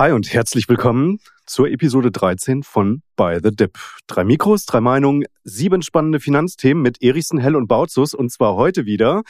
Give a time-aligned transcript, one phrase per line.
[0.00, 3.78] Hi und herzlich willkommen zur Episode 13 von By the Dip.
[4.06, 8.86] Drei Mikros, drei Meinungen, sieben spannende Finanzthemen mit Erichsen, Hell und Bautzus und zwar heute
[8.86, 9.24] wieder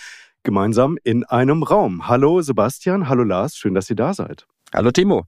[0.45, 2.07] gemeinsam in einem Raum.
[2.07, 4.47] Hallo Sebastian, hallo Lars, schön, dass ihr da seid.
[4.73, 5.25] Hallo Timo.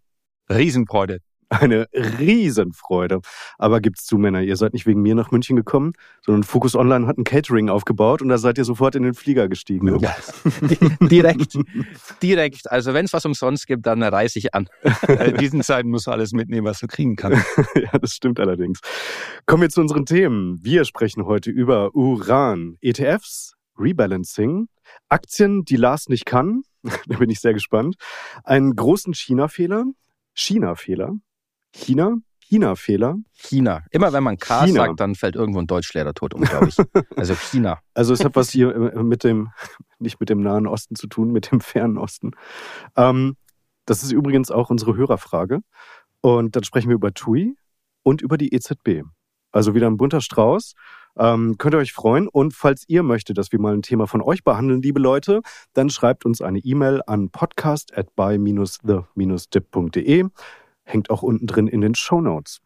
[0.49, 1.19] Riesenfreude
[1.61, 3.21] eine Riesenfreude.
[3.59, 5.93] Aber gibt's zu, Männer, ihr seid nicht wegen mir nach München gekommen,
[6.25, 9.49] sondern Focus Online hat ein Catering aufgebaut und da seid ihr sofort in den Flieger
[9.49, 9.99] gestiegen.
[9.99, 10.15] Ja,
[11.01, 11.59] direkt.
[12.23, 12.71] direkt.
[12.71, 14.69] Also wenn es was umsonst gibt, dann reise ich an.
[15.09, 17.45] In äh, diesen Zeiten musst du alles mitnehmen, was du kriegen kannst.
[17.75, 18.81] ja, das stimmt allerdings.
[19.47, 20.59] Kommen wir zu unseren Themen.
[20.63, 24.69] Wir sprechen heute über Uran, ETFs, Rebalancing,
[25.09, 26.63] Aktien, die Lars nicht kann.
[27.07, 27.97] da bin ich sehr gespannt.
[28.45, 29.85] Einen großen China-Fehler.
[30.35, 31.13] China-Fehler.
[31.73, 32.17] China?
[32.53, 33.17] China-Fehler?
[33.33, 33.83] China.
[33.91, 34.87] Immer wenn man K China.
[34.87, 36.77] sagt, dann fällt irgendwo ein Deutschlehrer tot um, glaube ich.
[37.17, 37.79] Also China.
[37.95, 39.51] Also es hat was hier äh, mit dem,
[39.99, 42.33] nicht mit dem Nahen Osten zu tun, mit dem Fernen Osten.
[42.97, 43.37] Ähm,
[43.87, 45.61] das ist übrigens auch unsere Hörerfrage.
[46.21, 47.55] Und dann sprechen wir über TUI
[48.03, 49.03] und über die EZB.
[49.51, 50.75] Also wieder ein bunter Strauß.
[51.17, 52.29] Ähm, könnt ihr euch freuen.
[52.29, 55.41] Und falls ihr möchtet, dass wir mal ein Thema von euch behandeln, liebe Leute,
[55.73, 58.69] dann schreibt uns eine E-Mail an podcast at by-the-dip.de
[60.85, 62.61] hängt auch unten drin in den Show Notes.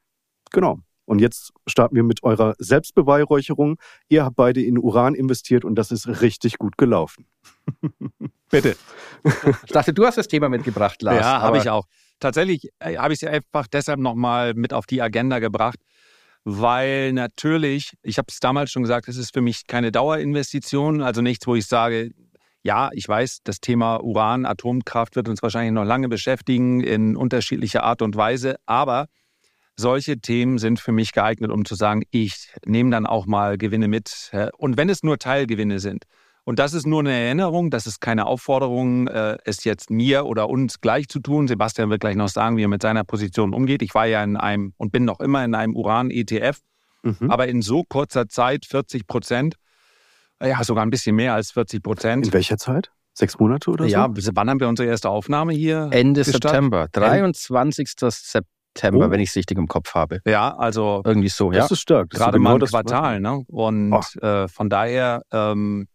[0.50, 0.80] Genau.
[1.06, 3.78] Und jetzt starten wir mit eurer Selbstbeweihräucherung.
[4.08, 7.26] Ihr habt beide in Uran investiert und das ist richtig gut gelaufen.
[8.50, 8.76] Bitte.
[9.64, 11.20] Ich dachte, du hast das Thema mitgebracht, Lars.
[11.20, 11.86] Ja, habe ich auch.
[12.18, 15.78] Tatsächlich äh, habe ich es einfach deshalb nochmal mit auf die Agenda gebracht,
[16.44, 21.20] weil natürlich, ich habe es damals schon gesagt, es ist für mich keine Dauerinvestition, also
[21.20, 22.12] nichts, wo ich sage,
[22.66, 27.84] ja, ich weiß, das Thema Uran, Atomkraft wird uns wahrscheinlich noch lange beschäftigen in unterschiedlicher
[27.84, 29.06] Art und Weise, aber
[29.76, 33.86] solche Themen sind für mich geeignet, um zu sagen, ich nehme dann auch mal Gewinne
[33.86, 34.32] mit.
[34.58, 36.06] Und wenn es nur Teilgewinne sind,
[36.42, 40.48] und das ist nur eine Erinnerung, das ist keine Aufforderung, äh, es jetzt mir oder
[40.48, 41.48] uns gleich zu tun.
[41.48, 43.82] Sebastian wird gleich noch sagen, wie er mit seiner Position umgeht.
[43.82, 46.60] Ich war ja in einem und bin noch immer in einem Uran-ETF,
[47.02, 47.30] mhm.
[47.30, 49.56] aber in so kurzer Zeit 40 Prozent
[50.42, 52.26] ja, sogar ein bisschen mehr als 40 Prozent.
[52.26, 52.90] In welcher Zeit?
[53.14, 53.90] Sechs Monate oder so?
[53.90, 55.88] Ja, wann haben wir unsere erste Aufnahme hier?
[55.90, 56.50] Ende gestartet?
[56.50, 56.88] September.
[56.92, 57.88] 23.
[57.98, 59.10] September, oh.
[59.10, 60.20] wenn ich es richtig im Kopf habe.
[60.26, 61.02] Ja, also.
[61.04, 61.60] Irgendwie so, ja.
[61.60, 62.10] Das ist stark.
[62.10, 63.42] Das Gerade ist genau mal ein Quartal, ne?
[63.48, 65.86] Und äh, von daher, ähm,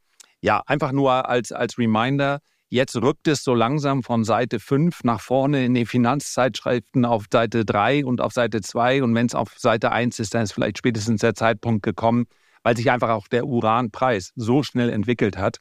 [0.41, 2.39] ja, einfach nur als, als Reminder,
[2.73, 7.65] Jetzt rückt es so langsam von Seite 5 nach vorne in den Finanzzeitschriften auf Seite
[7.65, 9.03] 3 und auf Seite 2.
[9.03, 12.27] Und wenn es auf Seite 1 ist, dann ist vielleicht spätestens der Zeitpunkt gekommen,
[12.63, 15.57] weil sich einfach auch der Uranpreis so schnell entwickelt hat.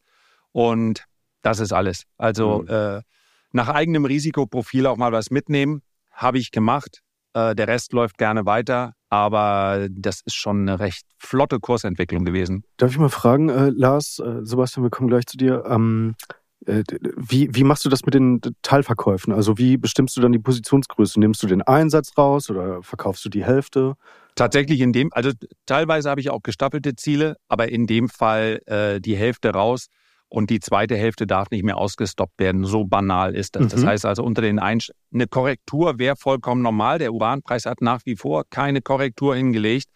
[0.53, 1.05] Und
[1.43, 2.05] das ist alles.
[2.19, 2.69] Also mhm.
[2.69, 3.03] äh,
[3.53, 7.03] nach eigenem Risikoprofil auch mal was mitnehmen, habe ich gemacht.
[7.35, 12.65] Äh, der Rest läuft gerne weiter, aber das ist schon eine recht flotte Kursentwicklung gewesen.
[12.77, 15.65] Darf ich mal fragen, äh, Lars, äh, Sebastian, wir kommen gleich zu dir.
[15.67, 16.15] Ähm,
[16.67, 16.83] äh,
[17.17, 19.33] wie, wie machst du das mit den Teilverkäufen?
[19.33, 21.19] Also wie bestimmst du dann die Positionsgröße?
[21.19, 23.95] Nimmst du den Einsatz raus oder verkaufst du die Hälfte?
[24.41, 25.33] Tatsächlich in dem, also
[25.67, 29.89] teilweise habe ich auch gestappelte Ziele, aber in dem Fall äh, die Hälfte raus
[30.31, 32.65] und die zweite Hälfte darf nicht mehr ausgestoppt werden.
[32.65, 33.65] So banal ist das.
[33.65, 33.69] Mhm.
[33.69, 36.99] Das heißt also unter den Einst eine Korrektur wäre vollkommen normal.
[36.99, 39.89] Der Uranpreis hat nach wie vor keine Korrektur hingelegt.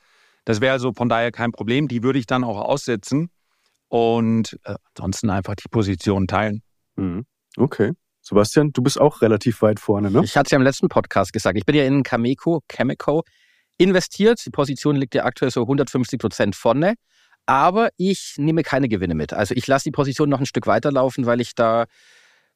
[0.45, 1.89] Das wäre also von daher kein Problem.
[1.89, 3.31] Die würde ich dann auch aussetzen
[3.89, 6.61] und äh, ansonsten einfach die Position teilen.
[6.97, 7.25] Mhm.
[7.57, 7.93] Okay.
[8.21, 10.21] Sebastian, du bist auch relativ weit vorne, ne?
[10.23, 11.57] Ich hatte es ja im letzten Podcast gesagt.
[11.57, 13.23] Ich bin ja in Cameco, Chemico
[13.79, 14.45] investiert.
[14.45, 16.95] Die Position liegt ja aktuell so 150 Prozent vorne.
[17.47, 19.33] Aber ich nehme keine Gewinne mit.
[19.33, 21.85] Also ich lasse die Position noch ein Stück weiterlaufen, weil ich da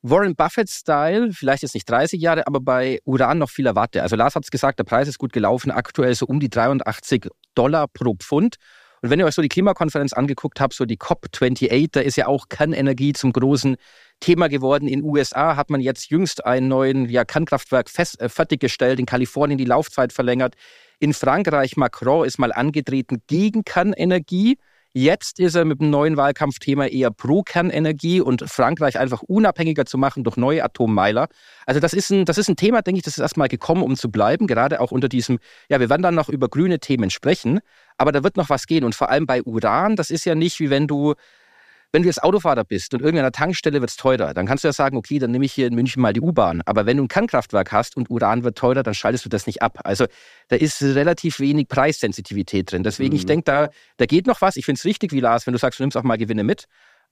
[0.02, 4.02] Warren Buffett-Style, vielleicht jetzt nicht 30 Jahre, aber bei Uran noch viel erwarte.
[4.02, 7.28] Also Lars hat es gesagt, der Preis ist gut gelaufen, aktuell so um die 83
[7.54, 8.56] Dollar pro Pfund.
[9.02, 12.26] Und wenn ihr euch so die Klimakonferenz angeguckt habt, so die COP28, da ist ja
[12.26, 13.76] auch Kernenergie zum großen
[14.20, 14.88] Thema geworden.
[14.88, 19.06] In den USA hat man jetzt jüngst einen neuen ja, Kernkraftwerk fest, äh, fertiggestellt, in
[19.06, 20.54] Kalifornien die Laufzeit verlängert.
[20.98, 24.58] In Frankreich, Macron ist mal angetreten gegen Kernenergie.
[24.94, 29.98] Jetzt ist er mit dem neuen Wahlkampfthema eher pro Kernenergie und Frankreich einfach unabhängiger zu
[29.98, 31.28] machen durch neue Atommeiler.
[31.66, 33.96] Also das ist ein, das ist ein Thema, denke ich, das ist erstmal gekommen, um
[33.96, 37.60] zu bleiben, gerade auch unter diesem, ja, wir werden dann noch über grüne Themen sprechen,
[37.98, 40.58] aber da wird noch was gehen und vor allem bei Uran, das ist ja nicht
[40.60, 41.14] wie wenn du
[41.92, 44.72] wenn du jetzt Autofahrer bist und irgendeiner Tankstelle wird es teurer, dann kannst du ja
[44.72, 46.60] sagen, okay, dann nehme ich hier in München mal die U-Bahn.
[46.66, 49.62] Aber wenn du ein Kernkraftwerk hast und Uran wird teurer, dann schaltest du das nicht
[49.62, 49.78] ab.
[49.84, 50.04] Also
[50.48, 52.82] da ist relativ wenig Preissensitivität drin.
[52.82, 53.16] Deswegen, mhm.
[53.16, 54.56] ich denke, da, da geht noch was.
[54.56, 56.66] Ich finde es richtig, wie Lars, wenn du sagst, du nimmst auch mal Gewinne mit.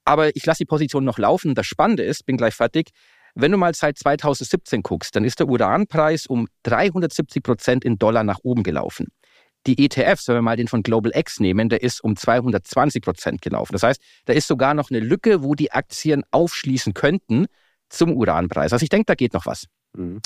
[0.05, 1.55] Aber ich lasse die Position noch laufen.
[1.55, 2.91] Das Spannende ist, bin gleich fertig,
[3.35, 8.25] wenn du mal seit 2017 guckst, dann ist der Uranpreis um 370 Prozent in Dollar
[8.25, 9.09] nach oben gelaufen.
[9.67, 13.43] Die ETFs, wenn wir mal den von Global X nehmen, der ist um 220 Prozent
[13.43, 13.73] gelaufen.
[13.73, 17.47] Das heißt, da ist sogar noch eine Lücke, wo die Aktien aufschließen könnten
[17.89, 18.73] zum Uranpreis.
[18.73, 19.67] Also ich denke, da geht noch was.
[19.95, 20.21] Mhm.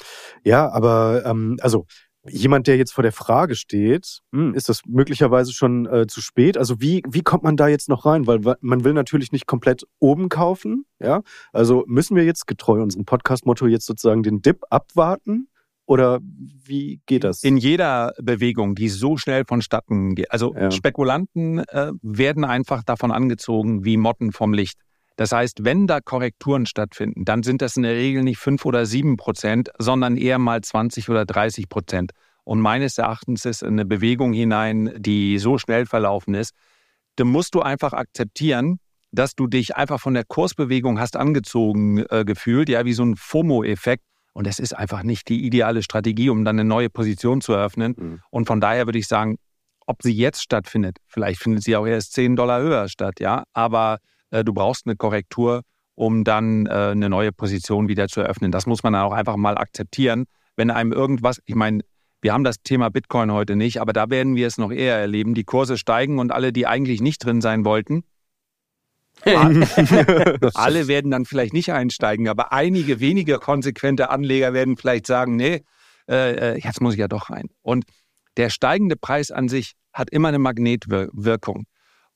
[0.44, 1.86] Ja, aber ähm, also
[2.28, 6.58] jemand, der jetzt vor der Frage steht, hm, ist das möglicherweise schon äh, zu spät?
[6.58, 8.26] Also wie, wie kommt man da jetzt noch rein?
[8.26, 11.22] Weil man will natürlich nicht komplett oben kaufen, ja?
[11.52, 15.48] Also müssen wir jetzt getreu unserem Podcast-Motto jetzt sozusagen den Dip abwarten?
[15.90, 17.42] Oder wie geht das?
[17.42, 20.30] In jeder Bewegung, die so schnell vonstatten geht.
[20.30, 20.70] Also ja.
[20.70, 24.78] Spekulanten äh, werden einfach davon angezogen wie Motten vom Licht.
[25.16, 28.86] Das heißt, wenn da Korrekturen stattfinden, dann sind das in der Regel nicht fünf oder
[28.86, 32.12] sieben Prozent, sondern eher mal 20 oder 30 Prozent.
[32.44, 36.52] Und meines Erachtens ist eine Bewegung hinein, die so schnell verlaufen ist,
[37.16, 38.78] da musst du einfach akzeptieren,
[39.10, 43.16] dass du dich einfach von der Kursbewegung hast angezogen äh, gefühlt, ja, wie so ein
[43.16, 44.04] FOMO-Effekt.
[44.32, 47.94] Und das ist einfach nicht die ideale Strategie, um dann eine neue Position zu eröffnen.
[47.96, 48.20] Mhm.
[48.30, 49.36] Und von daher würde ich sagen,
[49.86, 53.98] ob sie jetzt stattfindet, vielleicht findet sie auch erst 10 Dollar höher statt, ja, aber
[54.30, 55.62] äh, du brauchst eine Korrektur,
[55.96, 58.52] um dann äh, eine neue Position wieder zu eröffnen.
[58.52, 60.26] Das muss man dann auch einfach mal akzeptieren.
[60.56, 61.80] Wenn einem irgendwas, ich meine,
[62.22, 65.34] wir haben das Thema Bitcoin heute nicht, aber da werden wir es noch eher erleben.
[65.34, 68.04] Die Kurse steigen und alle, die eigentlich nicht drin sein wollten,
[70.54, 75.62] alle werden dann vielleicht nicht einsteigen, aber einige wenige konsequente Anleger werden vielleicht sagen, nee,
[76.08, 77.48] äh, äh jetzt muss ich ja doch rein.
[77.62, 77.84] Und
[78.36, 81.66] der steigende Preis an sich hat immer eine Magnetwirkung.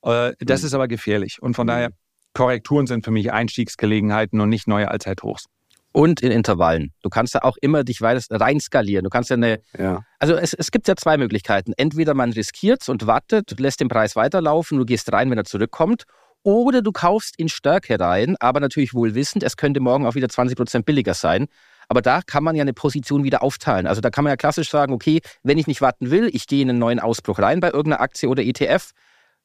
[0.03, 0.67] Äh, das mhm.
[0.67, 1.41] ist aber gefährlich.
[1.41, 1.69] Und von mhm.
[1.69, 1.89] daher
[2.33, 5.45] Korrekturen sind für mich Einstiegsgelegenheiten und nicht neue Allzeithochs.
[5.91, 6.91] Und in Intervallen.
[7.01, 9.05] Du kannst ja auch immer dich weiter rein skalieren.
[9.05, 9.61] Du kannst ja eine.
[9.77, 10.03] Ja.
[10.19, 11.71] Also es, es gibt ja zwei Möglichkeiten.
[11.77, 16.03] Entweder man riskiert und wartet, lässt den Preis weiterlaufen, du gehst rein, wenn er zurückkommt.
[16.45, 20.29] Oder du kaufst in Stärke rein, aber natürlich wohl wissend, es könnte morgen auch wieder
[20.29, 21.47] 20 Prozent billiger sein.
[21.87, 23.87] Aber da kann man ja eine Position wieder aufteilen.
[23.87, 26.61] Also da kann man ja klassisch sagen, okay, wenn ich nicht warten will, ich gehe
[26.61, 28.91] in einen neuen Ausbruch rein bei irgendeiner Aktie oder ETF,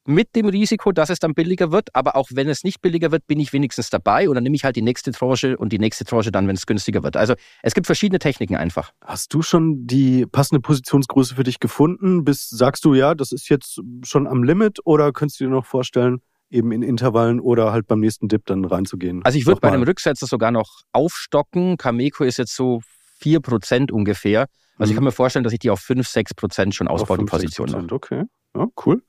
[0.04, 1.88] mit dem Risiko, dass es dann billiger wird.
[1.94, 4.64] Aber auch wenn es nicht billiger wird, bin ich wenigstens dabei und dann nehme ich
[4.64, 7.16] halt die nächste Tranche und die nächste Tranche dann, wenn es günstiger wird.
[7.16, 8.92] Also es gibt verschiedene Techniken einfach.
[9.02, 12.24] Hast du schon die passende Positionsgröße für dich gefunden?
[12.24, 15.64] Bis sagst du, ja, das ist jetzt schon am Limit oder könntest du dir noch
[15.64, 16.20] vorstellen,
[16.50, 19.24] eben in Intervallen oder halt beim nächsten Dip dann reinzugehen?
[19.24, 21.76] Also ich würde bei einem Rücksetzer sogar noch aufstocken.
[21.76, 22.80] Cameco ist jetzt so
[23.22, 24.46] 4% ungefähr.
[24.76, 24.90] Also mhm.
[24.90, 27.70] ich kann mir vorstellen, dass ich die auf 5, 6% schon ausbaue, die Position.
[27.70, 27.92] Noch.
[27.92, 28.24] Okay,
[28.56, 29.02] ja, cool.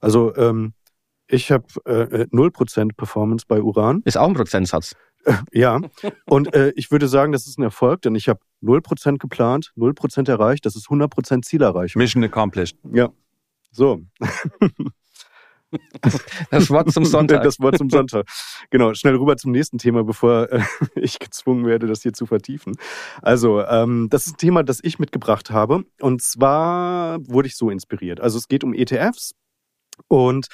[0.00, 0.74] Also ähm,
[1.26, 4.02] ich habe äh, 0% Performance bei Uran.
[4.04, 4.94] Ist auch ein Prozentsatz.
[5.52, 5.80] ja,
[6.26, 10.28] und äh, ich würde sagen, das ist ein Erfolg, denn ich habe 0% geplant, 0%
[10.28, 12.00] erreicht, das ist 100% Zielerreichung.
[12.00, 12.78] Mission accomplished.
[12.92, 13.10] Ja,
[13.70, 14.00] so.
[16.50, 17.42] Das Wort zum Sonntag.
[17.42, 18.26] Das Wort zum Sonntag.
[18.70, 20.62] Genau, schnell rüber zum nächsten Thema, bevor äh,
[20.94, 22.76] ich gezwungen werde, das hier zu vertiefen.
[23.22, 25.84] Also, ähm, das ist ein Thema, das ich mitgebracht habe.
[26.00, 28.20] Und zwar wurde ich so inspiriert.
[28.20, 29.34] Also es geht um ETFs,
[30.06, 30.46] und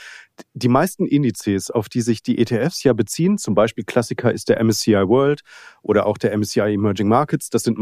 [0.55, 4.63] die meisten Indizes, auf die sich die ETFs ja beziehen, zum Beispiel Klassiker ist der
[4.65, 5.43] MSCI World
[5.83, 7.79] oder auch der MSCI Emerging Markets, das sind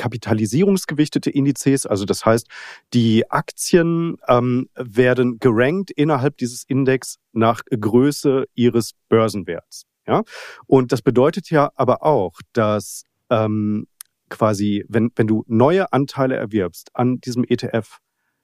[0.00, 2.46] Marktkapitalisierungsgewichtete Indizes, also das heißt,
[2.94, 9.84] die Aktien ähm, werden gerankt innerhalb dieses Index nach Größe ihres Börsenwerts.
[10.06, 10.22] Ja?
[10.66, 13.86] Und das bedeutet ja aber auch, dass ähm,
[14.30, 17.98] quasi, wenn, wenn du neue Anteile erwirbst an diesem ETF,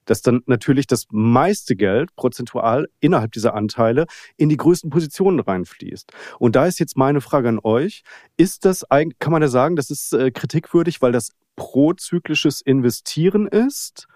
[0.07, 6.13] dass dann natürlich das meiste Geld prozentual innerhalb dieser Anteile in die größten Positionen reinfließt.
[6.39, 8.03] Und da ist jetzt meine Frage an euch.
[8.37, 13.47] Ist das eigentlich, kann man da sagen, das ist äh, kritikwürdig, weil das prozyklisches Investieren
[13.47, 14.07] ist?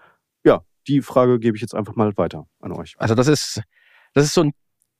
[0.43, 2.95] Ja, die Frage gebe ich jetzt einfach mal weiter an euch.
[2.97, 3.61] Also das ist,
[4.13, 4.51] das ist so ein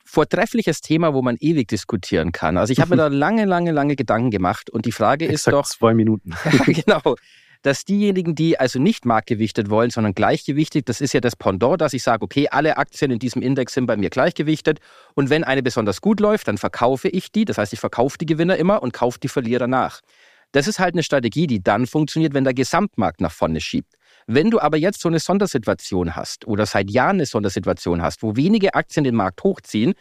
[0.04, 2.58] vortreffliches Thema, wo man ewig diskutieren kann.
[2.58, 5.54] Also ich habe mir da lange, lange, lange Gedanken gemacht und die Frage Exakt ist
[5.54, 5.66] doch.
[5.66, 6.34] Zwei Minuten.
[6.51, 7.16] ja, genau
[7.62, 11.94] dass diejenigen, die also nicht marktgewichtet wollen, sondern gleichgewichtet, das ist ja das Pendant, dass
[11.94, 14.80] ich sage, okay, alle Aktien in diesem Index sind bei mir gleichgewichtet
[15.15, 18.25] und wenn eine besonders gut läuft, dann verkaufe ich die, das heißt, ich verkaufe die
[18.25, 20.01] Gewinner immer und kaufe die Verlierer nach.
[20.51, 23.94] Das ist halt eine Strategie, die dann funktioniert, wenn der Gesamtmarkt nach vorne schiebt.
[24.27, 28.36] Wenn du aber jetzt so eine Sondersituation hast oder seit Jahren eine Sondersituation hast, wo
[28.36, 29.94] wenige Aktien den Markt hochziehen,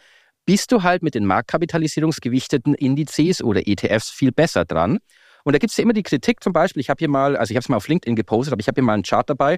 [0.45, 4.99] bist du halt mit den marktkapitalisierungsgewichteten Indizes oder ETFs viel besser dran.
[5.43, 7.51] Und da gibt es ja immer die Kritik zum Beispiel, ich habe hier mal, also
[7.51, 9.57] ich habe es mal auf LinkedIn gepostet, aber ich habe hier mal einen Chart dabei.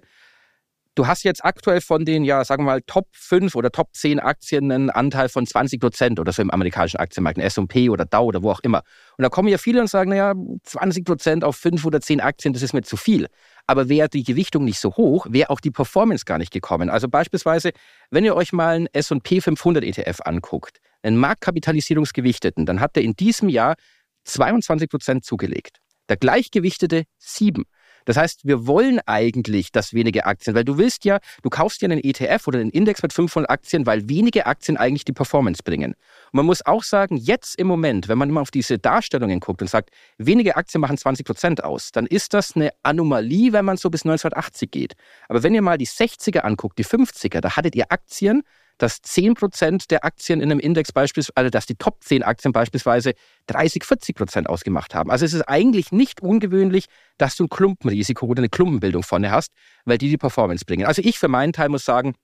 [0.96, 4.20] Du hast jetzt aktuell von den, ja, sagen wir mal, Top 5 oder Top 10
[4.20, 8.26] Aktien einen Anteil von 20 Prozent oder so im amerikanischen Aktienmarkt, ein S&P oder Dow
[8.26, 8.84] oder wo auch immer.
[9.18, 12.54] Und da kommen ja viele und sagen, naja, 20 Prozent auf 5 oder 10 Aktien,
[12.54, 13.26] das ist mir zu viel.
[13.66, 16.92] Aber wäre die Gewichtung nicht so hoch, wäre auch die Performance gar nicht gekommen.
[16.92, 17.72] Also beispielsweise,
[18.12, 23.16] wenn ihr euch mal einen S&P 500 ETF anguckt, einen Marktkapitalisierungsgewichteten, dann hat der in
[23.16, 23.76] diesem Jahr
[24.24, 25.80] 22 Prozent zugelegt.
[26.10, 27.64] Der gleichgewichtete 7.
[28.06, 31.88] Das heißt, wir wollen eigentlich, dass wenige Aktien, weil du willst ja, du kaufst ja
[31.88, 35.94] einen ETF oder einen Index mit 500 Aktien, weil wenige Aktien eigentlich die Performance bringen.
[35.94, 39.62] Und man muss auch sagen, jetzt im Moment, wenn man immer auf diese Darstellungen guckt
[39.62, 43.78] und sagt, wenige Aktien machen 20 Prozent aus, dann ist das eine Anomalie, wenn man
[43.78, 44.94] so bis 1980 geht.
[45.30, 48.44] Aber wenn ihr mal die 60er anguckt, die 50er, da hattet ihr Aktien,
[48.78, 52.52] dass 10 Prozent der Aktien in einem Index beispielsweise, also dass die Top 10 Aktien
[52.52, 53.14] beispielsweise
[53.48, 55.12] 30, 40 Prozent ausgemacht haben.
[55.12, 56.86] Also es ist eigentlich nicht ungewöhnlich,
[57.18, 59.52] dass du ein Klumpenrisiko oder eine Klumpenbildung vorne hast,
[59.86, 60.86] weil die die Performance bringen.
[60.86, 62.16] Also ich für meinen Teil muss sagen,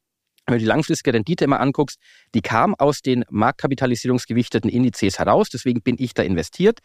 [0.45, 1.99] wenn du die langfristige Rendite immer anguckst,
[2.33, 6.79] die kam aus den marktkapitalisierungsgewichteten Indizes heraus, deswegen bin ich da investiert.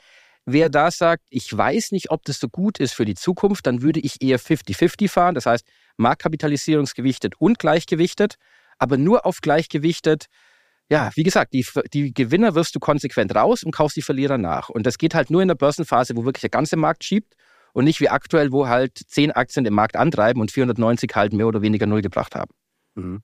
[0.47, 3.81] Wer da sagt, ich weiß nicht, ob das so gut ist für die Zukunft, dann
[3.81, 5.65] würde ich eher 50-50 fahren, das heißt
[5.97, 8.37] marktkapitalisierungsgewichtet und gleichgewichtet
[8.79, 10.27] aber nur auf gleichgewichtet.
[10.91, 14.69] Ja, wie gesagt, die, die Gewinner wirst du konsequent raus und kaufst die Verlierer nach.
[14.69, 17.35] Und das geht halt nur in der Börsenphase, wo wirklich der ganze Markt schiebt
[17.73, 21.47] und nicht wie aktuell, wo halt zehn Aktien den Markt antreiben und 490 halt mehr
[21.47, 22.51] oder weniger null gebracht haben.
[22.95, 23.23] Mhm.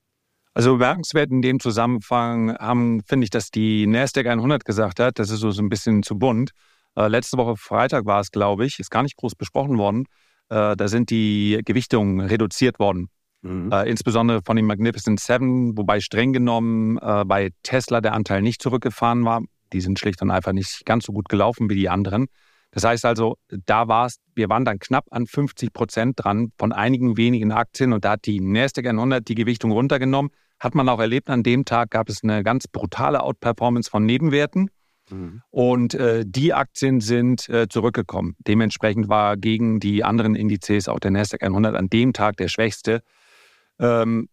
[0.53, 5.29] Also bemerkenswert in dem Zusammenhang haben, finde ich, dass die Nasdaq 100 gesagt hat, das
[5.29, 6.51] ist so, so ein bisschen zu bunt.
[6.97, 10.05] Äh, letzte Woche Freitag war es, glaube ich, ist gar nicht groß besprochen worden.
[10.49, 13.09] Äh, da sind die Gewichtungen reduziert worden.
[13.41, 13.71] Mhm.
[13.71, 18.61] Äh, insbesondere von den Magnificent Seven, wobei streng genommen äh, bei Tesla der Anteil nicht
[18.61, 19.41] zurückgefahren war.
[19.73, 22.27] Die sind schlicht und einfach nicht ganz so gut gelaufen wie die anderen.
[22.71, 26.71] Das heißt also, da war es, wir waren dann knapp an 50 Prozent dran von
[26.71, 30.31] einigen wenigen Aktien und da hat die Nasdaq 100 die Gewichtung runtergenommen.
[30.59, 34.69] Hat man auch erlebt, an dem Tag gab es eine ganz brutale Outperformance von Nebenwerten.
[35.09, 35.41] Mhm.
[35.49, 38.35] Und äh, die Aktien sind äh, zurückgekommen.
[38.39, 43.01] Dementsprechend war gegen die anderen Indizes auch der Nasdaq 100 an dem Tag der schwächste
[43.81, 44.29] ähm,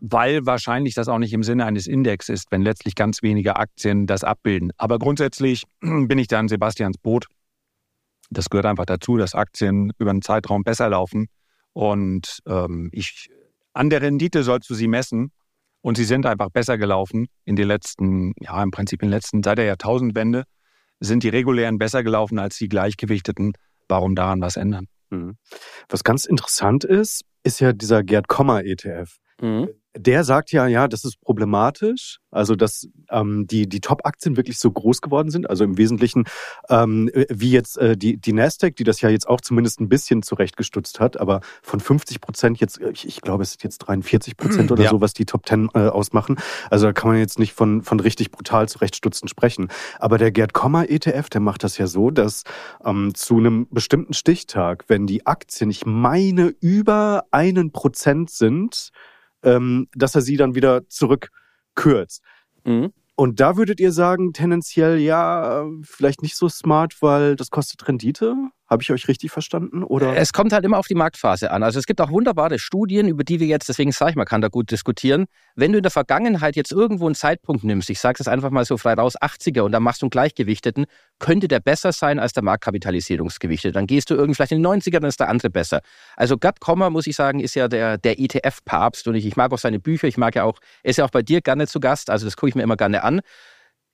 [0.00, 4.06] weil wahrscheinlich das auch nicht im Sinne eines Index ist, wenn letztlich ganz wenige Aktien
[4.06, 4.70] das abbilden.
[4.76, 7.26] Aber grundsätzlich bin ich da in Sebastians Boot.
[8.30, 11.26] Das gehört einfach dazu, dass Aktien über einen Zeitraum besser laufen.
[11.72, 13.28] Und ähm, ich,
[13.72, 15.32] an der Rendite sollst du sie messen.
[15.82, 19.44] Und sie sind einfach besser gelaufen in den letzten, ja, im Prinzip in den letzten,
[19.44, 20.42] seit der Jahrtausendwende
[20.98, 23.52] sind die regulären besser gelaufen als die gleichgewichteten.
[23.88, 24.88] Warum daran was ändern?
[25.10, 25.36] Mhm.
[25.88, 29.18] Was ganz interessant ist, ist ja dieser Gerd Kommer ETF.
[29.40, 34.58] Mhm der sagt ja, ja, das ist problematisch, also dass ähm, die, die Top-Aktien wirklich
[34.58, 36.24] so groß geworden sind, also im Wesentlichen
[36.68, 40.22] ähm, wie jetzt äh, die, die Nasdaq, die das ja jetzt auch zumindest ein bisschen
[40.22, 44.70] zurechtgestutzt hat, aber von 50 Prozent jetzt, ich, ich glaube, es sind jetzt 43 Prozent
[44.72, 44.90] oder ja.
[44.90, 46.36] so, was die Top 10 äh, ausmachen.
[46.70, 49.68] Also da kann man jetzt nicht von, von richtig brutal zurechtstutzen sprechen.
[49.98, 52.42] Aber der Gerd Kommer ETF, der macht das ja so, dass
[52.84, 58.90] ähm, zu einem bestimmten Stichtag, wenn die Aktien, ich meine, über einen Prozent sind,
[59.42, 62.22] ähm, dass er sie dann wieder zurückkürzt.
[62.64, 62.92] Mhm.
[63.14, 68.34] Und da würdet ihr sagen, tendenziell ja, vielleicht nicht so smart, weil das kostet Rendite?
[68.68, 69.84] Habe ich euch richtig verstanden?
[69.84, 70.16] Oder?
[70.16, 71.62] Es kommt halt immer auf die Marktphase an.
[71.62, 74.40] Also es gibt auch wunderbare Studien, über die wir jetzt, deswegen sage ich mal, kann
[74.40, 75.26] da gut diskutieren.
[75.54, 78.64] Wenn du in der Vergangenheit jetzt irgendwo einen Zeitpunkt nimmst, ich sage es einfach mal
[78.64, 80.86] so frei raus, 80er und dann machst du einen gleichgewichteten,
[81.20, 83.70] könnte der besser sein als der Marktkapitalisierungsgewichte.
[83.70, 85.80] Dann gehst du irgendwie vielleicht in den 90er, dann ist der andere besser.
[86.16, 89.52] Also Gerd Kommer, muss ich sagen, ist ja der, der ETF-Papst und ich, ich mag
[89.52, 91.78] auch seine Bücher, ich mag ja auch, er ist ja auch bei dir gerne zu
[91.78, 93.20] Gast, also das gucke ich mir immer gerne an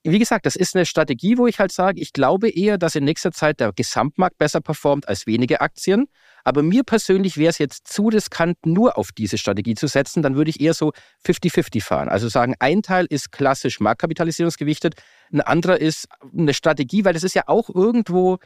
[0.05, 3.05] wie gesagt, das ist eine Strategie, wo ich halt sage, ich glaube eher, dass in
[3.05, 6.07] nächster Zeit der Gesamtmarkt besser performt als wenige Aktien.
[6.43, 10.23] Aber mir persönlich wäre es jetzt zu riskant, nur auf diese Strategie zu setzen.
[10.23, 10.93] Dann würde ich eher so
[11.25, 12.09] 50-50 fahren.
[12.09, 14.95] Also sagen, ein Teil ist klassisch marktkapitalisierungsgewichtet,
[15.33, 18.39] ein anderer ist eine Strategie, weil das ist ja auch irgendwo,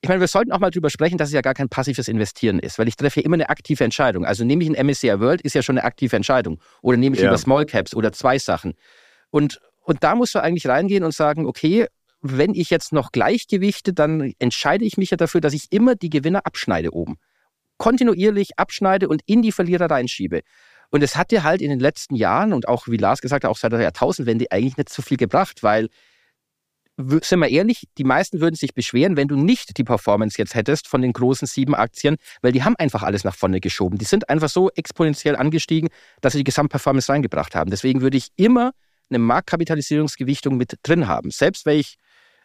[0.00, 2.58] ich meine, wir sollten auch mal drüber sprechen, dass es ja gar kein passives Investieren
[2.58, 4.24] ist, weil ich treffe ja immer eine aktive Entscheidung.
[4.24, 6.58] Also nehme ich ein MSCI World, ist ja schon eine aktive Entscheidung.
[6.80, 7.28] Oder nehme ich ja.
[7.28, 8.74] lieber Small Caps oder zwei Sachen.
[9.28, 11.86] Und und da musst du eigentlich reingehen und sagen, okay,
[12.20, 16.10] wenn ich jetzt noch Gleichgewichte, dann entscheide ich mich ja dafür, dass ich immer die
[16.10, 17.18] Gewinner abschneide oben.
[17.76, 20.40] Kontinuierlich abschneide und in die Verlierer reinschiebe.
[20.90, 23.50] Und es hat dir halt in den letzten Jahren und auch, wie Lars gesagt hat,
[23.50, 25.88] auch seit der Jahrtausendwende eigentlich nicht so viel gebracht, weil,
[26.96, 30.88] sind wir ehrlich, die meisten würden sich beschweren, wenn du nicht die Performance jetzt hättest
[30.88, 33.98] von den großen sieben Aktien, weil die haben einfach alles nach vorne geschoben.
[33.98, 35.90] Die sind einfach so exponentiell angestiegen,
[36.22, 37.70] dass sie die Gesamtperformance reingebracht haben.
[37.70, 38.72] Deswegen würde ich immer
[39.10, 41.30] eine Marktkapitalisierungsgewichtung mit drin haben.
[41.30, 41.96] Selbst wenn ich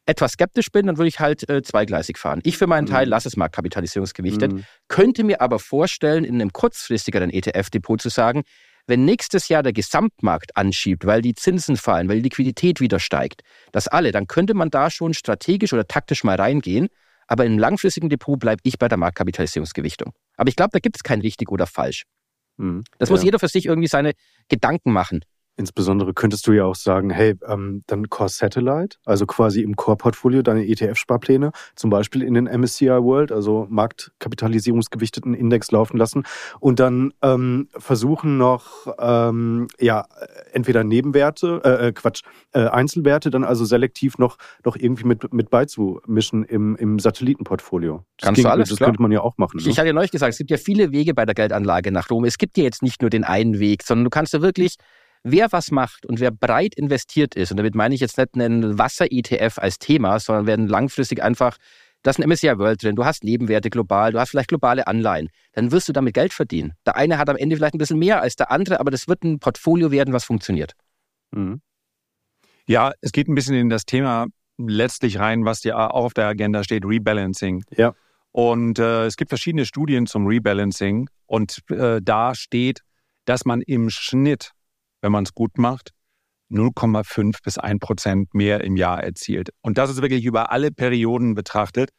[0.05, 2.41] etwas skeptisch bin, dann würde ich halt äh, zweigleisig fahren.
[2.43, 3.11] Ich für meinen Teil mhm.
[3.11, 4.65] lasse es marktkapitalisierungsgewichtet, mhm.
[4.87, 8.43] könnte mir aber vorstellen, in einem kurzfristigeren ETF-Depot zu sagen,
[8.87, 13.41] wenn nächstes Jahr der Gesamtmarkt anschiebt, weil die Zinsen fallen, weil die Liquidität wieder steigt,
[13.71, 16.87] das alle, dann könnte man da schon strategisch oder taktisch mal reingehen.
[17.27, 20.11] Aber im langfristigen Depot bleibe ich bei der Marktkapitalisierungsgewichtung.
[20.35, 22.03] Aber ich glaube, da gibt es kein richtig oder falsch.
[22.57, 22.83] Mhm.
[22.97, 23.13] Das ja.
[23.13, 24.13] muss jeder für sich irgendwie seine
[24.49, 25.21] Gedanken machen
[25.57, 30.41] Insbesondere könntest du ja auch sagen, hey, ähm, dann Core Satellite, also quasi im Core-Portfolio
[30.41, 36.23] deine ETF-Sparpläne, zum Beispiel in den MSCI World, also marktkapitalisierungsgewichteten Index laufen lassen
[36.59, 40.05] und dann ähm, versuchen noch, ähm, ja,
[40.53, 42.21] entweder Nebenwerte, äh, äh, Quatsch,
[42.53, 48.05] äh, Einzelwerte dann also selektiv noch, noch irgendwie mit, mit beizumischen im, im Satellitenportfolio.
[48.17, 48.89] Das Kannst ging, du alles, Das klar.
[48.89, 49.57] könnte man ja auch machen.
[49.57, 49.69] Ne?
[49.69, 52.23] Ich hatte ja neulich gesagt, es gibt ja viele Wege bei der Geldanlage nach Rom.
[52.23, 54.77] Es gibt ja jetzt nicht nur den einen Weg, sondern du kannst ja wirklich
[55.23, 58.77] Wer was macht und wer breit investiert ist, und damit meine ich jetzt nicht einen
[58.77, 61.57] Wasser-ETF als Thema, sondern werden langfristig einfach,
[62.01, 65.29] das ist ein MSCI World drin, du hast Nebenwerte global, du hast vielleicht globale Anleihen,
[65.53, 66.73] dann wirst du damit Geld verdienen.
[66.85, 69.23] Der eine hat am Ende vielleicht ein bisschen mehr als der andere, aber das wird
[69.23, 70.73] ein Portfolio werden, was funktioniert.
[71.31, 71.61] Mhm.
[72.67, 74.25] Ja, es geht ein bisschen in das Thema
[74.57, 77.63] letztlich rein, was ja auch auf der Agenda steht, Rebalancing.
[77.75, 77.93] Ja.
[78.31, 82.81] Und äh, es gibt verschiedene Studien zum Rebalancing und äh, da steht,
[83.25, 84.51] dass man im Schnitt
[85.01, 85.91] wenn man es gut macht,
[86.51, 89.49] 0,5 bis 1 Prozent mehr im Jahr erzielt.
[89.61, 91.89] Und das ist wirklich über alle Perioden betrachtet.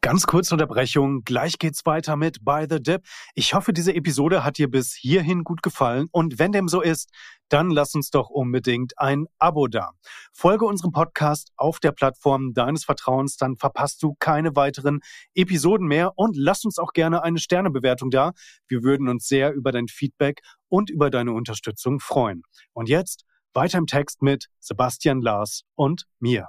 [0.00, 3.02] Ganz kurze Unterbrechung, gleich geht's weiter mit By the Dip.
[3.34, 7.10] Ich hoffe, diese Episode hat dir bis hierhin gut gefallen und wenn dem so ist,
[7.48, 9.90] dann lass uns doch unbedingt ein Abo da.
[10.32, 15.00] Folge unserem Podcast auf der Plattform deines Vertrauens, dann verpasst du keine weiteren
[15.34, 18.34] Episoden mehr und lass uns auch gerne eine Sternebewertung da.
[18.68, 22.42] Wir würden uns sehr über dein Feedback und über deine Unterstützung freuen.
[22.72, 26.46] Und jetzt weiter im Text mit Sebastian Lars und mir.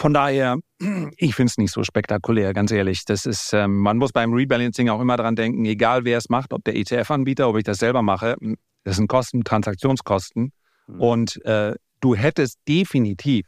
[0.00, 0.56] Von daher,
[1.18, 3.04] ich finde es nicht so spektakulär, ganz ehrlich.
[3.04, 6.54] Das ist, ähm, man muss beim Rebalancing auch immer dran denken, egal wer es macht,
[6.54, 8.36] ob der ETF-Anbieter, ob ich das selber mache,
[8.84, 10.52] das sind Kosten, Transaktionskosten.
[10.86, 11.00] Mhm.
[11.00, 13.46] Und äh, du hättest definitiv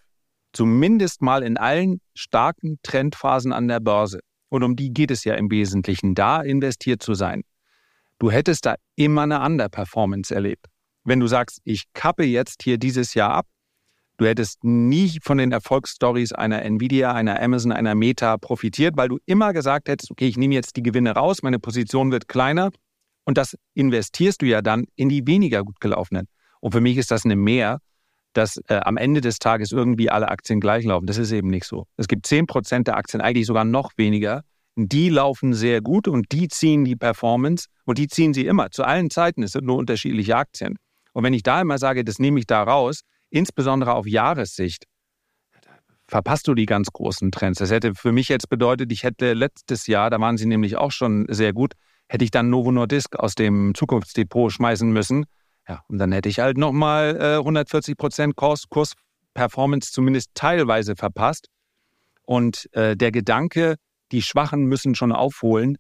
[0.53, 5.35] zumindest mal in allen starken Trendphasen an der Börse, und um die geht es ja
[5.37, 7.41] im Wesentlichen, da investiert zu sein.
[8.19, 10.67] Du hättest da immer eine Underperformance erlebt.
[11.05, 13.47] Wenn du sagst, ich kappe jetzt hier dieses Jahr ab,
[14.23, 19.19] Du hättest nie von den Erfolgsstories einer Nvidia, einer Amazon, einer Meta profitiert, weil du
[19.27, 22.71] immer gesagt hättest, okay, ich nehme jetzt die Gewinne raus, meine Position wird kleiner
[23.25, 26.29] und das investierst du ja dann in die weniger gut gelaufenen.
[26.61, 27.81] Und für mich ist das eine Mehr,
[28.33, 31.07] dass äh, am Ende des Tages irgendwie alle Aktien gleich laufen.
[31.07, 31.89] Das ist eben nicht so.
[31.97, 34.45] Es gibt 10% der Aktien, eigentlich sogar noch weniger.
[34.77, 38.71] Die laufen sehr gut und die ziehen die Performance und die ziehen sie immer.
[38.71, 39.43] Zu allen Zeiten.
[39.43, 40.77] Es sind nur unterschiedliche Aktien.
[41.13, 43.01] Und wenn ich da immer sage, das nehme ich da raus,
[43.33, 44.87] insbesondere auf Jahressicht,
[46.07, 47.59] verpasst du die ganz großen Trends.
[47.59, 50.93] Das hätte für mich jetzt bedeutet, ich hätte letztes Jahr, da waren sie nämlich auch
[50.93, 51.73] schon sehr gut,
[52.09, 55.25] hätte ich dann Novo Nordisk aus dem Zukunftsdepot schmeißen müssen.
[55.67, 61.49] Ja, und dann hätte ich halt nochmal äh, 140 Prozent Kurs, Kursperformance zumindest teilweise verpasst.
[62.25, 63.77] Und äh, der Gedanke,
[64.11, 65.79] die Schwachen müssen schon aufholen,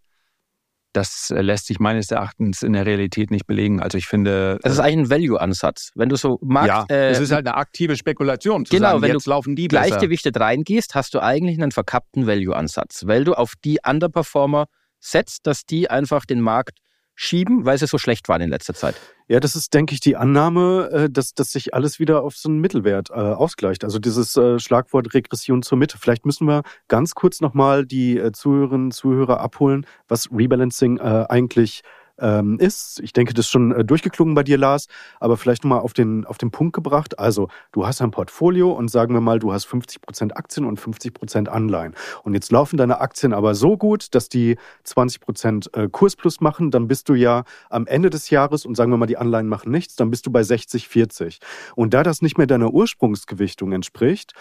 [0.92, 3.81] das äh, lässt sich meines Erachtens in der Realität nicht belegen.
[3.81, 4.59] Also ich finde.
[4.62, 5.90] Es ist äh, eigentlich ein Value-Ansatz.
[5.94, 6.68] Wenn du so magst.
[6.68, 8.64] Ja, äh, es ist halt eine aktive Spekulation.
[8.66, 10.46] Zu genau, sagen, wenn jetzt du laufen die gleichgewichtet besser.
[10.46, 14.66] reingehst, hast du eigentlich einen verkappten Value-Ansatz, weil du auf die Underperformer
[15.00, 16.78] setzt, dass die einfach den Markt
[17.22, 18.96] schieben, weil sie so schlecht waren in letzter Zeit.
[19.28, 22.48] Ja, das ist, denke ich, die Annahme, äh, dass, dass sich alles wieder auf so
[22.48, 23.85] einen Mittelwert äh, ausgleicht.
[23.85, 25.98] Also dieses äh, Schlagwort Regression zur Mitte.
[25.98, 31.26] Vielleicht müssen wir ganz kurz nochmal die äh, Zuhörerinnen und Zuhörer abholen, was Rebalancing äh,
[31.28, 31.82] eigentlich
[32.22, 33.00] ähm, ist.
[33.00, 34.87] Ich denke, das ist schon äh, durchgeklungen bei dir, Lars,
[35.20, 37.18] aber vielleicht nochmal auf den, auf den Punkt gebracht.
[37.18, 41.48] Also, du hast ein Portfolio und sagen wir mal, du hast 50% Aktien und 50%
[41.48, 41.94] Anleihen.
[42.22, 44.56] Und jetzt laufen deine Aktien aber so gut, dass die
[44.87, 46.70] 20% äh, Kursplus machen.
[46.70, 49.72] Dann bist du ja am Ende des Jahres und sagen wir mal, die Anleihen machen
[49.72, 51.40] nichts, dann bist du bei 60, 40.
[51.74, 54.32] Und da das nicht mehr deiner Ursprungsgewichtung entspricht,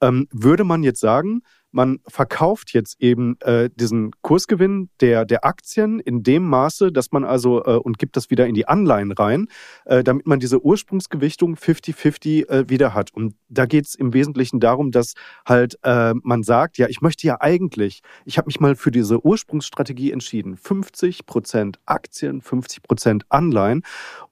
[0.00, 1.42] ähm, würde man jetzt sagen,
[1.72, 7.24] man verkauft jetzt eben äh, diesen Kursgewinn der, der Aktien in dem Maße, dass man
[7.24, 9.48] also äh, und gibt das wieder in die Anleihen rein,
[9.84, 13.12] äh, damit man diese Ursprungsgewichtung 50-50 äh, wieder hat.
[13.12, 17.26] Und da geht es im Wesentlichen darum, dass halt äh, man sagt, ja, ich möchte
[17.26, 23.24] ja eigentlich, ich habe mich mal für diese Ursprungsstrategie entschieden, 50 Prozent Aktien, 50 Prozent
[23.28, 23.82] Anleihen.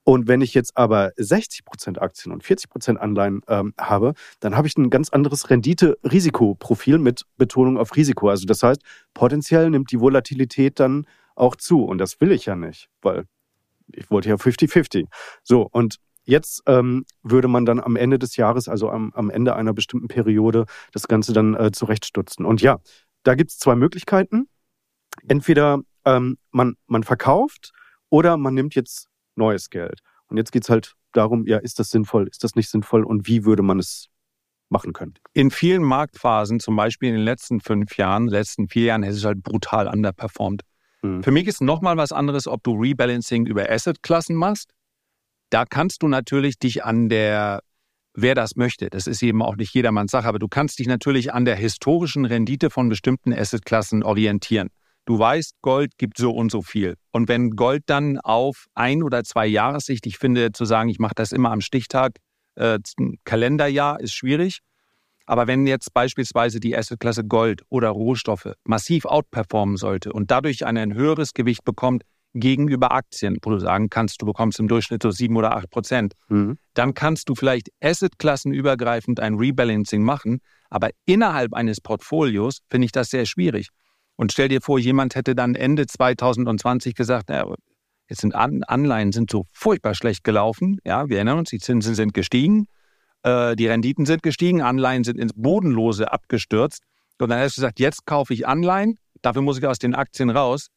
[0.04, 4.54] Und wenn ich jetzt aber 60 Prozent Aktien und 40 Prozent Anleihen ähm, habe, dann
[4.56, 8.28] habe ich ein ganz anderes Rendite-Risikoprofil mit Betonung auf Risiko.
[8.28, 8.82] Also das heißt,
[9.14, 11.84] potenziell nimmt die Volatilität dann auch zu.
[11.84, 13.24] Und das will ich ja nicht, weil
[13.92, 15.06] ich wollte ja 50-50.
[15.42, 19.56] So, und jetzt ähm, würde man dann am Ende des Jahres, also am, am Ende
[19.56, 22.44] einer bestimmten Periode, das Ganze dann äh, zurechtstutzen.
[22.44, 22.78] Und ja,
[23.22, 24.48] da gibt es zwei Möglichkeiten.
[25.28, 27.72] Entweder ähm, man, man verkauft
[28.10, 30.01] oder man nimmt jetzt neues Geld.
[30.29, 33.27] Und jetzt geht es halt darum, ja, ist das sinnvoll, ist das nicht sinnvoll und
[33.27, 34.09] wie würde man es
[34.68, 35.14] machen können?
[35.33, 39.25] In vielen Marktphasen, zum Beispiel in den letzten fünf Jahren, letzten vier Jahren, ist es
[39.25, 40.62] halt brutal underperformed.
[41.03, 41.23] Mhm.
[41.23, 44.70] Für mich ist nochmal was anderes, ob du Rebalancing über Assetklassen machst.
[45.51, 47.61] da kannst du natürlich dich an der,
[48.14, 51.33] wer das möchte, das ist eben auch nicht jedermanns Sache, aber du kannst dich natürlich
[51.33, 54.70] an der historischen Rendite von bestimmten Assetklassen orientieren.
[55.06, 56.94] Du weißt, Gold gibt so und so viel.
[57.12, 61.14] Und wenn Gold dann auf ein oder zwei Jahressicht, ich finde, zu sagen, ich mache
[61.14, 62.18] das immer am Stichtag,
[62.54, 62.78] äh,
[63.24, 64.60] Kalenderjahr ist schwierig.
[65.26, 70.94] Aber wenn jetzt beispielsweise die Assetklasse Gold oder Rohstoffe massiv outperformen sollte und dadurch ein
[70.94, 72.02] höheres Gewicht bekommt
[72.34, 76.14] gegenüber Aktien, wo du sagen kannst, du bekommst im Durchschnitt so sieben oder acht Prozent,
[76.28, 76.58] mhm.
[76.74, 80.40] dann kannst du vielleicht Assetklassenübergreifend ein Rebalancing machen.
[80.68, 83.68] Aber innerhalb eines Portfolios finde ich das sehr schwierig.
[84.16, 87.53] Und stell dir vor, jemand hätte dann Ende 2020 gesagt, na,
[88.09, 90.79] jetzt sind Anleihen sind so furchtbar schlecht gelaufen.
[90.85, 92.66] Ja, wir erinnern uns, die Zinsen sind gestiegen,
[93.22, 96.83] äh, die Renditen sind gestiegen, Anleihen sind ins Bodenlose abgestürzt.
[97.18, 100.31] Und dann hast du gesagt, jetzt kaufe ich Anleihen, dafür muss ich aus den Aktien
[100.31, 100.68] raus.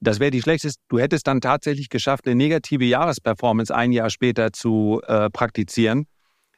[0.00, 0.82] Das wäre die schlechteste.
[0.88, 6.06] Du hättest dann tatsächlich geschafft, eine negative Jahresperformance ein Jahr später zu äh, praktizieren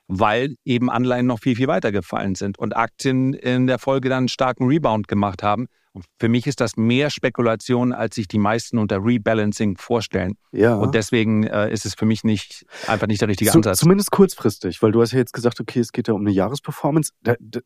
[0.09, 4.19] weil eben Anleihen noch viel, viel weiter gefallen sind und Aktien in der Folge dann
[4.19, 5.67] einen starken Rebound gemacht haben.
[5.95, 10.37] Und für mich ist das mehr Spekulation, als sich die meisten unter Rebalancing vorstellen.
[10.51, 10.75] Ja.
[10.75, 13.79] Und deswegen äh, ist es für mich nicht einfach nicht der richtige Zu, Ansatz.
[13.79, 17.13] Zumindest kurzfristig, weil du hast ja jetzt gesagt, okay, es geht ja um eine Jahresperformance.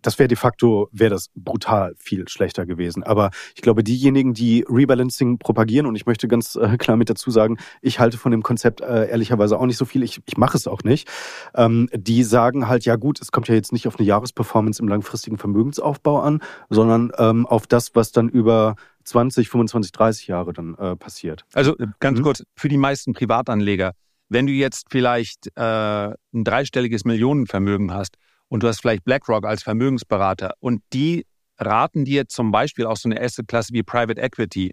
[0.03, 3.03] Das wäre de facto, wäre das brutal viel schlechter gewesen.
[3.03, 7.31] Aber ich glaube, diejenigen, die Rebalancing propagieren, und ich möchte ganz äh, klar mit dazu
[7.31, 10.03] sagen, ich halte von dem Konzept äh, ehrlicherweise auch nicht so viel.
[10.03, 11.09] Ich, ich mache es auch nicht.
[11.55, 14.89] Ähm, die sagen halt, ja gut, es kommt ja jetzt nicht auf eine Jahresperformance im
[14.89, 20.75] langfristigen Vermögensaufbau an, sondern ähm, auf das, was dann über 20, 25, 30 Jahre dann
[20.75, 21.45] äh, passiert.
[21.55, 22.25] Also äh, ganz mhm.
[22.25, 23.93] kurz, für die meisten Privatanleger,
[24.29, 28.17] wenn du jetzt vielleicht äh, ein dreistelliges Millionenvermögen hast
[28.49, 31.27] und du hast vielleicht BlackRock als Vermögensberater und die
[31.59, 34.73] raten dir zum Beispiel auch so eine Assetklasse wie Private Equity,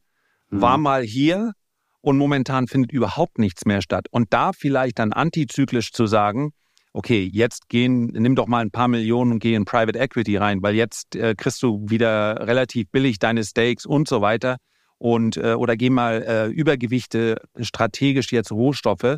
[0.50, 0.62] mhm.
[0.62, 1.54] war mal hier
[2.02, 4.08] und momentan findet überhaupt nichts mehr statt.
[4.12, 6.52] Und da vielleicht dann antizyklisch zu sagen,
[6.96, 10.64] okay, jetzt gehen, nimm doch mal ein paar Millionen und geh in Private Equity rein,
[10.64, 14.58] weil jetzt äh, kriegst du wieder relativ billig deine Stakes und so weiter.
[14.98, 19.18] Und, äh, oder geh mal äh, Übergewichte strategisch jetzt Rohstoffe.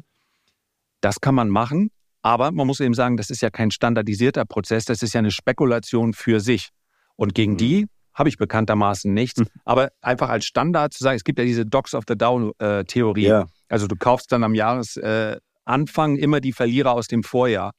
[1.02, 1.92] Das kann man machen,
[2.24, 5.32] aber man muss eben sagen, das ist ja kein standardisierter Prozess, das ist ja eine
[5.32, 6.70] Spekulation für sich.
[7.16, 7.58] Und gegen mhm.
[7.58, 9.40] die habe ich bekanntermaßen nichts.
[9.40, 9.48] Mhm.
[9.66, 13.26] Aber einfach als Standard zu sagen, es gibt ja diese Dogs of the Down-Theorie.
[13.26, 13.46] Äh, ja.
[13.70, 15.38] Also du kaufst dann am Jahres, äh,
[15.68, 17.74] Anfang immer die Verlierer aus dem Vorjahr.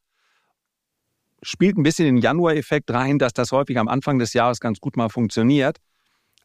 [1.42, 4.96] Spielt ein bisschen den Januar-Effekt rein, dass das häufig am Anfang des Jahres ganz gut
[4.96, 5.78] mal funktioniert.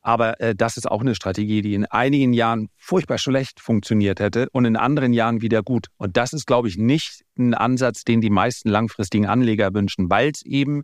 [0.02, 4.50] Aber äh, das ist auch eine Strategie, die in einigen Jahren furchtbar schlecht funktioniert hätte
[4.52, 5.88] und in anderen Jahren wieder gut.
[5.98, 10.32] Und das ist, glaube ich, nicht ein Ansatz, den die meisten langfristigen Anleger wünschen, weil
[10.32, 10.84] es eben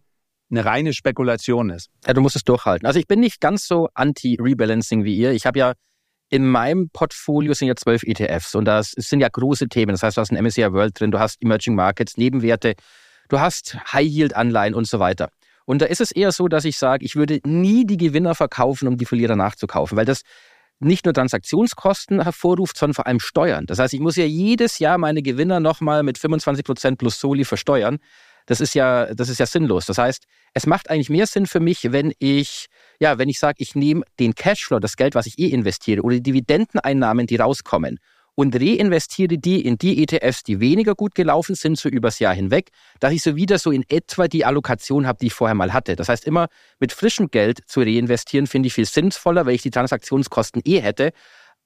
[0.50, 1.90] eine reine Spekulation ist.
[2.08, 2.88] Ja, du musst es durchhalten.
[2.88, 5.32] Also ich bin nicht ganz so anti-Rebalancing wie ihr.
[5.32, 5.74] Ich habe ja
[6.30, 9.92] in meinem Portfolio sind ja zwölf ETFs und das sind ja große Themen.
[9.92, 12.76] Das heißt, du hast ein MSCI World drin, du hast Emerging Markets, Nebenwerte,
[13.30, 15.30] du hast High-Yield-Anleihen und so weiter.
[15.66, 18.88] Und da ist es eher so, dass ich sage, ich würde nie die Gewinner verkaufen,
[18.88, 20.22] um die Verlierer nachzukaufen, weil das
[20.80, 23.66] nicht nur Transaktionskosten hervorruft, sondern vor allem Steuern.
[23.66, 27.44] Das heißt, ich muss ja jedes Jahr meine Gewinner nochmal mit 25 Prozent plus Soli
[27.44, 28.00] versteuern.
[28.46, 29.86] Das ist ja, das ist ja sinnlos.
[29.86, 32.68] Das heißt, es macht eigentlich mehr Sinn für mich, wenn ich,
[33.00, 36.16] ja, wenn ich sage, ich nehme den Cashflow, das Geld, was ich eh investiere, oder
[36.16, 38.00] die Dividendeneinnahmen, die rauskommen,
[38.40, 42.70] und reinvestiere die in die ETFs, die weniger gut gelaufen sind, so übers Jahr hinweg,
[43.02, 45.98] dass ich so wieder so in etwa die Allokation habe, die ich vorher mal hatte.
[45.98, 46.48] Das heißt, immer
[46.80, 51.12] mit frischem Geld zu reinvestieren, finde ich viel sinnvoller, weil ich die Transaktionskosten eh hätte,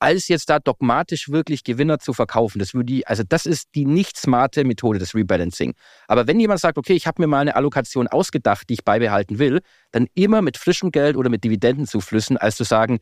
[0.03, 2.59] als jetzt da dogmatisch wirklich Gewinner zu verkaufen.
[2.59, 5.75] Das würde die, also das ist die nicht smarte Methode des Rebalancing.
[6.09, 9.39] Aber wenn jemand sagt, okay, ich habe mir mal eine Allokation ausgedacht, die ich beibehalten
[9.39, 9.61] will,
[9.91, 12.99] dann immer mit frischem Geld oder mit Dividendenzuflüssen, als zu sagen,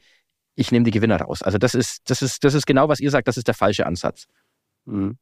[0.53, 1.41] ich nehme die Gewinner raus.
[1.41, 3.87] Also das ist, das ist, das ist genau, was ihr sagt, das ist der falsche
[3.87, 4.27] Ansatz.
[4.85, 5.17] Mhm.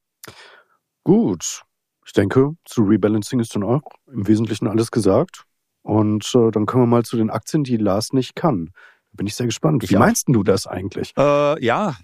[1.06, 1.64] Gut.
[2.06, 5.46] Ich denke, zu Rebalancing ist dann auch im Wesentlichen alles gesagt.
[5.84, 8.72] Und äh, dann kommen wir mal zu den Aktien, die Lars nicht kann.
[9.14, 9.84] Bin ich sehr gespannt.
[9.84, 10.00] Wie ja.
[10.00, 11.14] meinst du das eigentlich?
[11.18, 11.98] Äh, ja,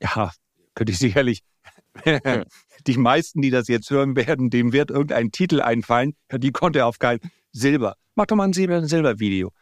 [0.00, 0.32] ja,
[0.74, 1.42] könnte ich sicherlich.
[2.86, 6.14] die meisten, die das jetzt hören werden, dem wird irgendein Titel einfallen.
[6.32, 7.18] Die konnte er auf kein
[7.52, 7.96] Silber.
[8.14, 9.52] Mach doch mal ein Silber-Video.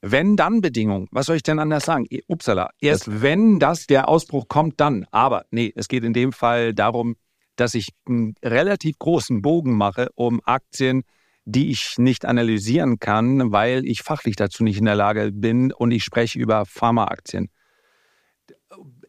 [0.00, 2.06] Wenn dann Bedingung, was soll ich denn anders sagen?
[2.28, 5.06] Upsala, erst das wenn das der Ausbruch kommt, dann.
[5.10, 7.16] Aber nee, es geht in dem Fall darum,
[7.56, 11.04] dass ich einen relativ großen Bogen mache, um Aktien
[11.44, 15.90] die ich nicht analysieren kann, weil ich fachlich dazu nicht in der Lage bin und
[15.90, 17.50] ich spreche über Pharmaaktien.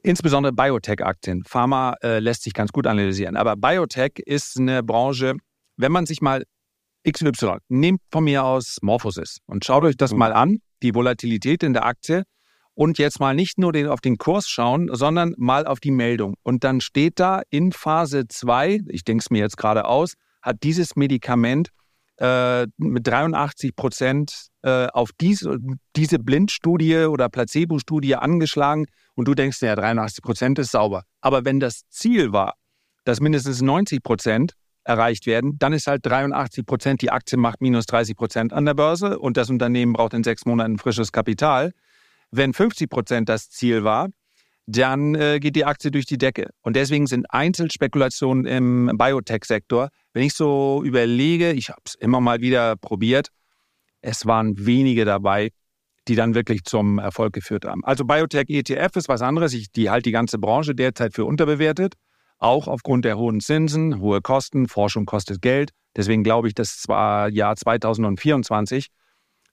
[0.04, 1.44] Insbesondere Biotech-Aktien.
[1.46, 3.36] Pharma äh, lässt sich ganz gut analysieren.
[3.36, 5.36] Aber Biotech ist eine Branche,
[5.78, 6.44] wenn man sich mal
[7.10, 10.20] XY, nehmt von mir aus Morphosis und schaut euch das mhm.
[10.20, 12.24] mal an, die Volatilität in der Aktie
[12.74, 16.36] und jetzt mal nicht nur den, auf den Kurs schauen, sondern mal auf die Meldung.
[16.44, 20.58] Und dann steht da in Phase 2, ich denke es mir jetzt gerade aus, hat
[20.64, 21.70] dieses Medikament
[22.18, 25.58] äh, mit 83 Prozent äh, auf diese,
[25.96, 31.04] diese Blindstudie oder Placebo-Studie angeschlagen und du denkst, ja, 83 Prozent ist sauber.
[31.22, 32.56] Aber wenn das Ziel war,
[33.04, 37.86] dass mindestens 90 Prozent erreicht werden, dann ist halt 83 Prozent, die Aktie macht minus
[37.88, 41.72] 30 Prozent an der Börse und das Unternehmen braucht in sechs Monaten frisches Kapital.
[42.32, 44.10] Wenn 50 Prozent das Ziel war,
[44.68, 46.50] dann äh, geht die Aktie durch die Decke.
[46.62, 52.42] Und deswegen sind Einzelspekulationen im Biotech-Sektor, wenn ich so überlege, ich habe es immer mal
[52.42, 53.30] wieder probiert,
[54.02, 55.50] es waren wenige dabei,
[56.08, 57.84] die dann wirklich zum Erfolg geführt haben.
[57.84, 59.54] Also Biotech ETF ist was anderes.
[59.54, 61.96] Ich, die halt die ganze Branche derzeit für unterbewertet,
[62.38, 64.68] auch aufgrund der hohen Zinsen, hohe Kosten.
[64.68, 65.72] Forschung kostet Geld.
[65.96, 68.88] Deswegen glaube ich, das zwar Jahr 2024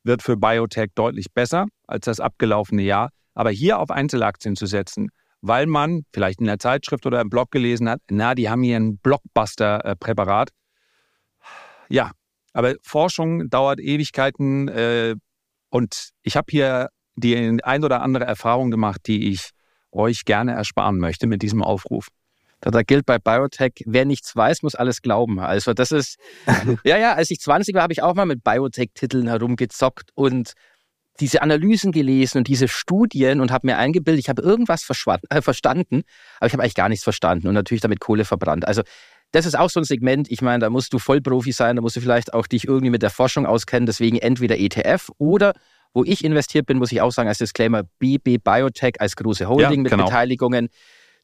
[0.04, 3.10] wird für Biotech deutlich besser als das abgelaufene Jahr.
[3.34, 7.50] Aber hier auf Einzelaktien zu setzen, weil man vielleicht in der Zeitschrift oder im Blog
[7.50, 10.50] gelesen hat, na, die haben hier ein Blockbuster-Präparat.
[11.88, 12.12] Ja,
[12.52, 15.16] aber Forschung dauert Ewigkeiten äh,
[15.70, 19.50] und ich habe hier die ein oder andere Erfahrung gemacht, die ich
[19.90, 22.08] euch gerne ersparen möchte mit diesem Aufruf.
[22.60, 25.40] Da, da gilt bei Biotech, wer nichts weiß, muss alles glauben.
[25.40, 26.18] Also das ist,
[26.84, 30.52] ja, ja, als ich 20 war, habe ich auch mal mit Biotech-Titeln herumgezockt und
[31.20, 34.88] diese Analysen gelesen und diese Studien und habe mir eingebildet, ich habe irgendwas
[35.28, 36.02] äh, verstanden,
[36.38, 38.66] aber ich habe eigentlich gar nichts verstanden und natürlich damit Kohle verbrannt.
[38.66, 38.82] Also
[39.30, 41.96] das ist auch so ein Segment, ich meine, da musst du Vollprofi sein, da musst
[41.96, 45.52] du vielleicht auch dich irgendwie mit der Forschung auskennen, deswegen entweder ETF oder
[45.94, 49.70] wo ich investiert bin, muss ich auch sagen, als Disclaimer, BB Biotech als große Holding
[49.70, 50.04] ja, mit genau.
[50.04, 50.68] Beteiligungen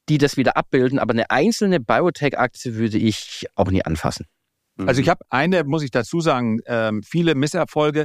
[0.08, 0.98] die das wieder abbilden.
[0.98, 4.26] Aber eine einzelne Biotech-Aktie würde ich auch nie anfassen.
[4.86, 8.04] Also ich habe eine, muss ich dazu sagen, ähm, viele Misserfolge.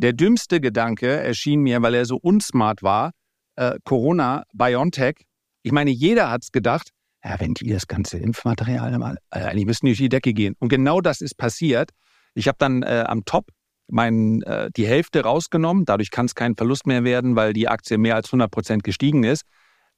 [0.00, 3.12] Der dümmste Gedanke erschien mir, weil er so unsmart war,
[3.56, 5.26] äh, Corona, BioNTech.
[5.62, 6.88] Ich meine, jeder hat es gedacht,
[7.22, 10.56] ja, wenn die das ganze Impfmaterial mal, äh, eigentlich müssten die durch die Decke gehen.
[10.58, 11.90] Und genau das ist passiert.
[12.32, 13.50] Ich habe dann äh, am Top
[13.88, 15.84] mein, äh, die Hälfte rausgenommen.
[15.84, 19.22] Dadurch kann es kein Verlust mehr werden, weil die Aktie mehr als 100 Prozent gestiegen
[19.22, 19.42] ist.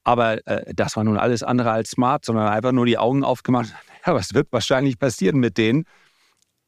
[0.03, 3.73] Aber äh, das war nun alles andere als smart, sondern einfach nur die Augen aufgemacht.
[4.05, 5.85] Ja, was wird wahrscheinlich passieren mit denen?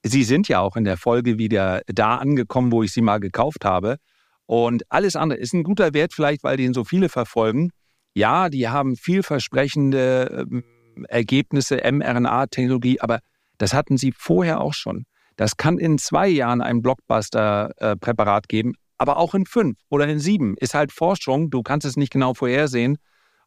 [0.08, 3.66] Sie sind ja auch in der Folge wieder da angekommen, wo ich sie mal gekauft
[3.66, 3.98] habe.
[4.46, 7.72] Und alles andere ist ein guter Wert, vielleicht weil den so viele verfolgen.
[8.14, 13.20] Ja, die haben vielversprechende äh, Ergebnisse, mRNA-Technologie, aber
[13.58, 15.06] das hatten sie vorher auch schon.
[15.38, 20.20] Das kann in zwei Jahren ein Blockbuster-Präparat äh, geben, aber auch in fünf oder in
[20.20, 20.56] sieben.
[20.58, 22.98] Ist halt Forschung, du kannst es nicht genau vorhersehen.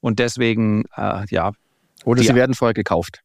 [0.00, 1.52] Und deswegen, äh, ja.
[2.04, 3.22] Oder sie werden vorher gekauft.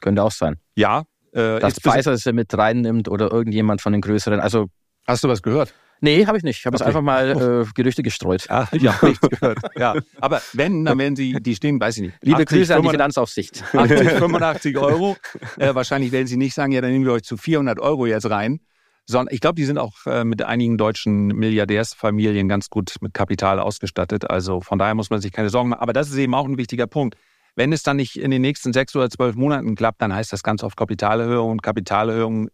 [0.00, 0.56] Könnte auch sein.
[0.74, 1.04] Ja.
[1.32, 4.40] Äh, Dass Pfizer sie mit reinnimmt oder irgendjemand von den größeren.
[4.40, 4.66] Also,
[5.06, 5.74] Hast du was gehört?
[6.00, 6.58] Nee, habe ich nicht.
[6.58, 6.84] Ich habe okay.
[6.84, 8.46] einfach mal äh, Gerüchte gestreut.
[8.48, 9.58] Ah, ja, nichts gehört.
[9.76, 9.94] Ja.
[10.20, 12.14] Aber wenn, dann werden sie, die stehen, weiß ich nicht.
[12.22, 13.62] Liebe 80, Grüße an die Finanzaufsicht.
[13.72, 15.16] 80, 85 Euro.
[15.58, 18.28] Äh, wahrscheinlich werden sie nicht sagen, ja, dann nehmen wir euch zu 400 Euro jetzt
[18.28, 18.60] rein
[19.04, 23.58] sondern ich glaube, die sind auch äh, mit einigen deutschen Milliardärsfamilien ganz gut mit Kapital
[23.58, 24.30] ausgestattet.
[24.30, 25.80] Also von daher muss man sich keine Sorgen machen.
[25.80, 27.16] Aber das ist eben auch ein wichtiger Punkt.
[27.54, 30.42] Wenn es dann nicht in den nächsten sechs oder zwölf Monaten klappt, dann heißt das
[30.42, 31.50] ganz oft Kapitalerhöhung.
[31.50, 32.48] Und Kapitalerhöhung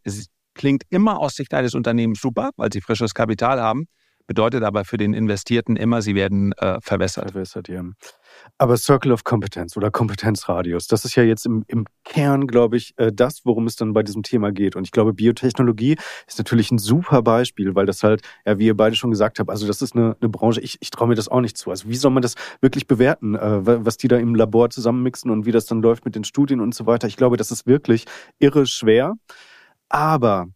[0.54, 3.86] klingt immer aus Sicht eines Unternehmens super, weil sie frisches Kapital haben
[4.28, 7.32] bedeutet aber für den Investierten immer, sie werden äh, verwässert.
[7.32, 7.82] Verwässert, ja.
[8.58, 12.94] Aber Circle of Competence oder Kompetenzradius, das ist ja jetzt im, im Kern, glaube ich,
[12.96, 14.76] äh, das, worum es dann bei diesem Thema geht.
[14.76, 15.96] Und ich glaube, Biotechnologie
[16.26, 19.50] ist natürlich ein super Beispiel, weil das halt, ja, wie ihr beide schon gesagt habt,
[19.50, 21.70] also das ist eine, eine Branche, ich, ich traue mir das auch nicht zu.
[21.70, 25.46] Also wie soll man das wirklich bewerten, äh, was die da im Labor zusammenmixen und
[25.46, 27.06] wie das dann läuft mit den Studien und so weiter?
[27.06, 28.06] Ich glaube, das ist wirklich
[28.38, 29.14] irre schwer.
[29.88, 30.48] Aber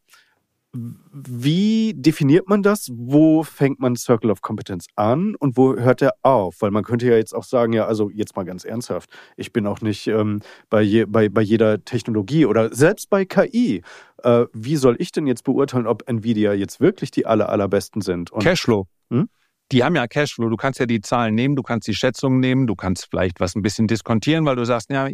[0.74, 2.88] wie definiert man das?
[2.92, 6.56] Wo fängt man Circle of Competence an und wo hört er auf?
[6.61, 9.66] Weil man könnte ja jetzt auch sagen, ja, also jetzt mal ganz ernsthaft, ich bin
[9.66, 13.82] auch nicht ähm, bei, je, bei, bei jeder Technologie oder selbst bei KI.
[14.22, 18.30] Äh, wie soll ich denn jetzt beurteilen, ob Nvidia jetzt wirklich die aller, allerbesten sind?
[18.30, 18.87] Und, Cashflow.
[19.11, 19.28] Hm?
[19.72, 20.48] Die haben ja Cashflow.
[20.48, 23.54] Du kannst ja die Zahlen nehmen, du kannst die Schätzungen nehmen, du kannst vielleicht was
[23.54, 25.06] ein bisschen diskontieren, weil du sagst, ja,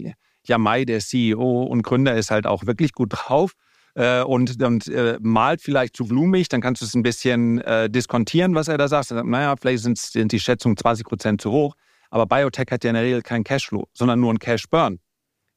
[0.46, 3.54] ja, Mai, der CEO und Gründer, ist halt auch wirklich gut drauf
[3.98, 7.90] äh, und, und äh, malt vielleicht zu blumig, dann kannst du es ein bisschen äh,
[7.90, 9.08] diskontieren, was er da sagt.
[9.08, 11.74] sagt naja, vielleicht sind die Schätzungen 20 Prozent zu hoch.
[12.08, 15.00] Aber Biotech hat ja in der Regel keinen Cashflow, sondern nur einen Cashburn.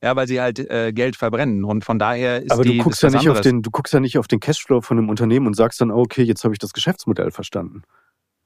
[0.03, 1.63] Ja, weil sie halt äh, Geld verbrennen.
[1.63, 3.99] Und von daher ist Aber die, du guckst ja nicht auf den, du guckst ja
[3.99, 6.73] nicht auf den Cashflow von einem Unternehmen und sagst dann, okay, jetzt habe ich das
[6.73, 7.83] Geschäftsmodell verstanden.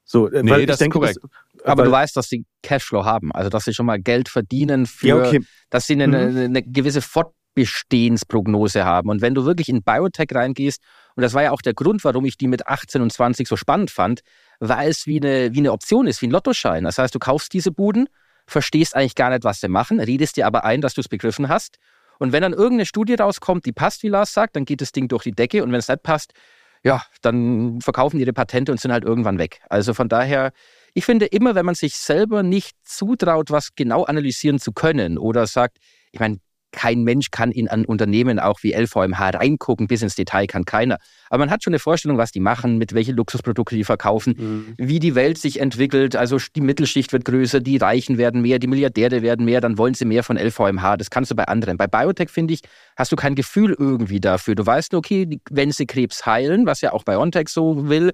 [0.03, 1.35] So, äh, nee, weil das ich denke, ist korrekt.
[1.53, 4.85] Das, aber du weißt, dass sie Cashflow haben, also dass sie schon mal Geld verdienen
[4.85, 5.41] für, ja, okay.
[5.69, 6.37] dass sie eine, mhm.
[6.37, 9.09] eine gewisse Fort Bestehensprognose haben.
[9.09, 10.81] Und wenn du wirklich in Biotech reingehst,
[11.15, 13.55] und das war ja auch der Grund, warum ich die mit 18 und 20 so
[13.55, 14.21] spannend fand,
[14.59, 16.83] weil es wie eine, wie eine Option ist, wie ein Lottoschein.
[16.83, 18.07] Das heißt, du kaufst diese Buden,
[18.45, 21.49] verstehst eigentlich gar nicht, was sie machen, redest dir aber ein, dass du es begriffen
[21.49, 21.77] hast.
[22.19, 25.07] Und wenn dann irgendeine Studie rauskommt, die passt, wie Lars sagt, dann geht das Ding
[25.07, 25.63] durch die Decke.
[25.63, 26.33] Und wenn es nicht passt,
[26.83, 29.61] ja, dann verkaufen die ihre Patente und sind halt irgendwann weg.
[29.69, 30.51] Also von daher,
[30.93, 35.47] ich finde immer, wenn man sich selber nicht zutraut, was genau analysieren zu können oder
[35.47, 35.77] sagt,
[36.11, 36.37] ich meine,
[36.75, 40.97] kein Mensch kann in ein Unternehmen auch wie LVMH reingucken, bis ins Detail kann keiner.
[41.29, 44.73] Aber man hat schon eine Vorstellung, was die machen, mit welchen Luxusprodukte die verkaufen, mhm.
[44.77, 46.15] wie die Welt sich entwickelt.
[46.15, 49.93] Also die Mittelschicht wird größer, die Reichen werden mehr, die Milliardäre werden mehr, dann wollen
[49.93, 50.97] sie mehr von LVMH.
[50.97, 51.77] Das kannst du bei anderen.
[51.77, 52.61] Bei Biotech, finde ich,
[52.95, 54.55] hast du kein Gefühl irgendwie dafür.
[54.55, 58.11] Du weißt, okay, wenn sie Krebs heilen, was ja auch BioNTech so will,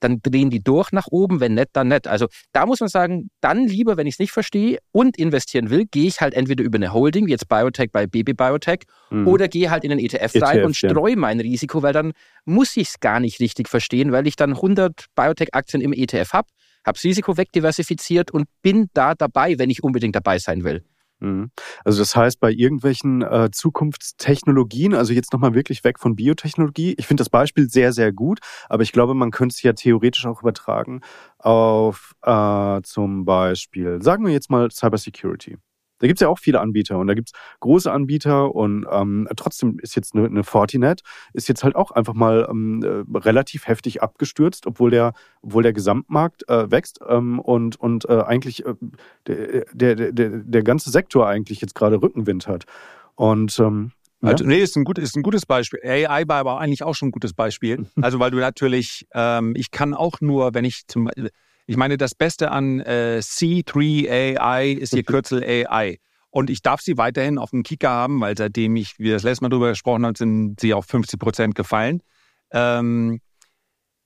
[0.00, 2.06] dann drehen die durch nach oben, wenn nicht, dann nicht.
[2.06, 5.86] Also da muss man sagen, dann lieber, wenn ich es nicht verstehe und investieren will,
[5.90, 8.80] gehe ich halt entweder über eine Holding, wie jetzt Biotech bei Baby Biotech,
[9.10, 9.26] mhm.
[9.26, 11.18] oder gehe halt in den ETF, ETF rein und streue ja.
[11.18, 12.12] mein Risiko, weil dann
[12.44, 16.48] muss ich es gar nicht richtig verstehen, weil ich dann 100 Biotech-Aktien im ETF habe,
[16.86, 20.84] habe das Risiko wegdiversifiziert und bin da dabei, wenn ich unbedingt dabei sein will.
[21.20, 21.50] Mhm.
[21.84, 27.06] Also das heißt, bei irgendwelchen äh, Zukunftstechnologien, also jetzt nochmal wirklich weg von Biotechnologie, ich
[27.06, 30.42] finde das Beispiel sehr, sehr gut, aber ich glaube, man könnte es ja theoretisch auch
[30.42, 31.00] übertragen
[31.38, 35.58] auf äh, zum Beispiel, sagen wir jetzt mal Cybersecurity.
[35.98, 39.28] Da gibt es ja auch viele Anbieter und da gibt es große Anbieter und ähm,
[39.36, 43.66] trotzdem ist jetzt eine, eine Fortinet, ist jetzt halt auch einfach mal ähm, äh, relativ
[43.66, 48.74] heftig abgestürzt, obwohl der, obwohl der Gesamtmarkt äh, wächst ähm, und, und äh, eigentlich äh,
[49.26, 52.64] der, der, der, der ganze Sektor eigentlich jetzt gerade Rückenwind hat.
[53.14, 54.50] Und ähm, also, ja.
[54.50, 55.80] nee, ist ein, gut, ist ein gutes Beispiel.
[55.84, 57.86] AI war aber eigentlich auch schon ein gutes Beispiel.
[58.00, 61.10] Also, weil du natürlich, ähm, ich kann auch nur, wenn ich zum
[61.68, 65.98] ich meine, das Beste an äh, C3AI ist ihr Kürzel AI.
[66.30, 69.44] Und ich darf sie weiterhin auf dem Kicker haben, weil seitdem ich, wie das letzte
[69.44, 72.02] Mal drüber gesprochen habe, sind sie auf 50 Prozent gefallen.
[72.52, 73.20] Ähm,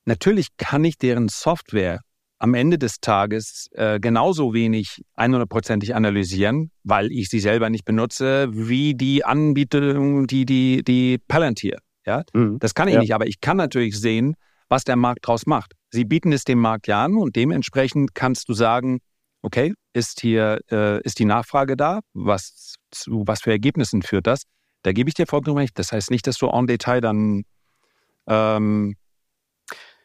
[0.03, 2.01] natürlich kann ich deren Software
[2.37, 8.49] am Ende des Tages äh, genauso wenig 100%ig analysieren, weil ich sie selber nicht benutze,
[8.51, 11.77] wie die Anbietung, die, die, die Palantir.
[12.05, 12.23] Ja?
[12.33, 12.59] Mhm.
[12.59, 12.99] Das kann ich ja.
[12.99, 14.35] nicht, aber ich kann natürlich sehen,
[14.73, 15.73] was der Markt draus macht.
[15.91, 19.01] Sie bieten es dem Markt ja an und dementsprechend kannst du sagen,
[19.43, 21.99] okay, ist hier äh, ist die Nachfrage da?
[22.13, 24.41] Was zu was für Ergebnissen führt das?
[24.81, 25.77] Da gebe ich dir vollkommen recht.
[25.77, 27.43] Das heißt nicht, dass du en Detail dann
[28.25, 28.95] ähm,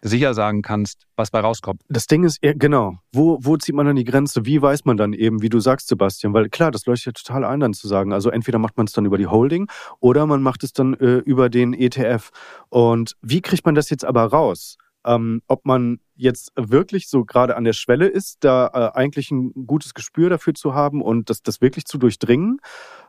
[0.02, 1.82] sicher sagen kannst, was bei rauskommt.
[1.88, 4.46] Das Ding ist, genau, wo, wo zieht man dann die Grenze?
[4.46, 6.34] Wie weiß man dann eben, wie du sagst, Sebastian?
[6.34, 8.12] Weil klar, das leuchtet ja total ein, dann zu sagen.
[8.12, 9.68] Also entweder macht man es dann über die Holding
[10.00, 12.30] oder man macht es dann äh, über den ETF.
[12.68, 14.76] Und wie kriegt man das jetzt aber raus?
[15.09, 19.53] Ähm, ob man jetzt wirklich so gerade an der Schwelle ist, da äh, eigentlich ein
[19.66, 22.61] gutes Gespür dafür zu haben und das, das wirklich zu durchdringen,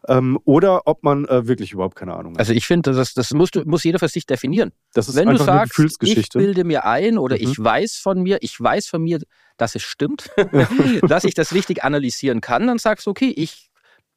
[0.07, 2.39] ähm, oder ob man äh, wirklich überhaupt keine Ahnung hat.
[2.39, 4.71] Also ich finde, das, das muss, muss jeder für sich definieren.
[4.93, 7.43] Das ist Wenn einfach du sagst, eine ich bilde mir ein oder mhm.
[7.43, 9.19] ich weiß von mir, ich weiß von mir,
[9.57, 10.29] dass es stimmt,
[11.01, 13.69] dass ich das richtig analysieren kann, dann sagst du, okay, ich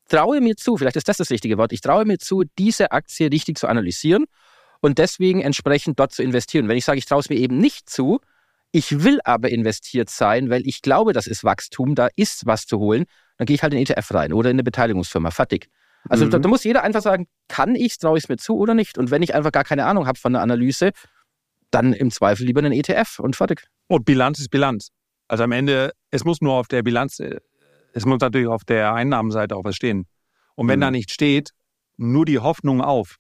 [0.09, 3.31] traue mir zu, vielleicht ist das das richtige Wort, ich traue mir zu, diese Aktie
[3.33, 4.27] richtig zu analysieren
[4.83, 6.68] und deswegen entsprechend dort zu investieren.
[6.68, 8.21] Wenn ich sage, ich traue es mir eben nicht zu,
[8.73, 12.79] ich will aber investiert sein, weil ich glaube, das ist Wachstum, da ist was zu
[12.79, 13.05] holen,
[13.38, 15.31] dann gehe ich halt in ETF rein oder in eine Beteiligungsfirma.
[15.31, 15.68] Fertig.
[16.09, 16.31] Also mhm.
[16.31, 18.99] da, da, muss jeder einfach sagen, kann ich, traue ich es mir zu oder nicht?
[18.99, 20.90] Und wenn ich einfach gar keine Ahnung habe von der Analyse,
[21.71, 23.64] dann im Zweifel lieber einen ETF und fertig.
[23.87, 24.88] Und Bilanz ist Bilanz.
[25.29, 27.38] Also am Ende, es muss nur auf der Bilanz, äh,
[27.92, 30.07] es muss natürlich auf der Einnahmenseite auch was stehen.
[30.57, 30.83] Und wenn mhm.
[30.83, 31.51] da nicht steht,
[31.97, 33.16] nur die Hoffnung auf,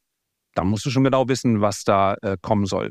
[0.54, 2.90] da musst du schon genau wissen, was da äh, kommen soll.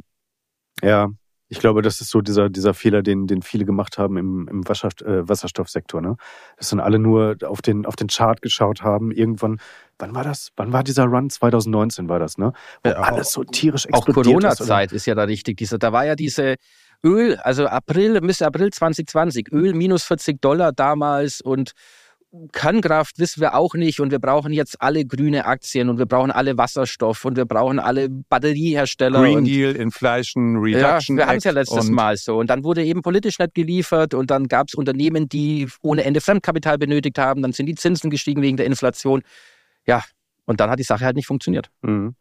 [0.82, 1.10] Ja,
[1.52, 4.70] ich glaube, das ist so dieser, dieser Fehler, den, den viele gemacht haben im, im
[4.70, 6.00] Wasserstoff, äh, Wasserstoffsektor.
[6.00, 6.16] Ne?
[6.56, 9.12] Dass dann alle nur auf den, auf den Chart geschaut haben.
[9.12, 9.60] Irgendwann,
[10.00, 10.52] wann war das?
[10.56, 11.30] Wann war dieser Run?
[11.30, 12.54] 2019 war das, ne?
[12.84, 15.58] Wo ja, alles so tierisch explodiert Auch Corona-Zeit ist, ist ja da richtig.
[15.58, 16.56] Diese, da war ja diese
[17.04, 21.74] Öl, also April, Mitte April 2020, Öl minus 40 Dollar damals und
[22.54, 26.32] Kernkraft wissen wir auch nicht und wir brauchen jetzt alle grüne Aktien und wir brauchen
[26.32, 29.22] alle Wasserstoff und wir brauchen alle Batteriehersteller.
[29.22, 31.18] Green Deal, Inflation Reduction.
[31.18, 32.38] Ja, wir hatten es ja letztes Mal so.
[32.38, 36.22] Und dann wurde eben politisch nicht geliefert und dann gab es Unternehmen, die ohne Ende
[36.22, 37.42] Fremdkapital benötigt haben.
[37.42, 39.24] Dann sind die Zinsen gestiegen wegen der Inflation.
[39.86, 40.04] Ja,
[40.46, 41.70] und dann hat die Sache halt nicht funktioniert.
[41.82, 42.16] Mhm.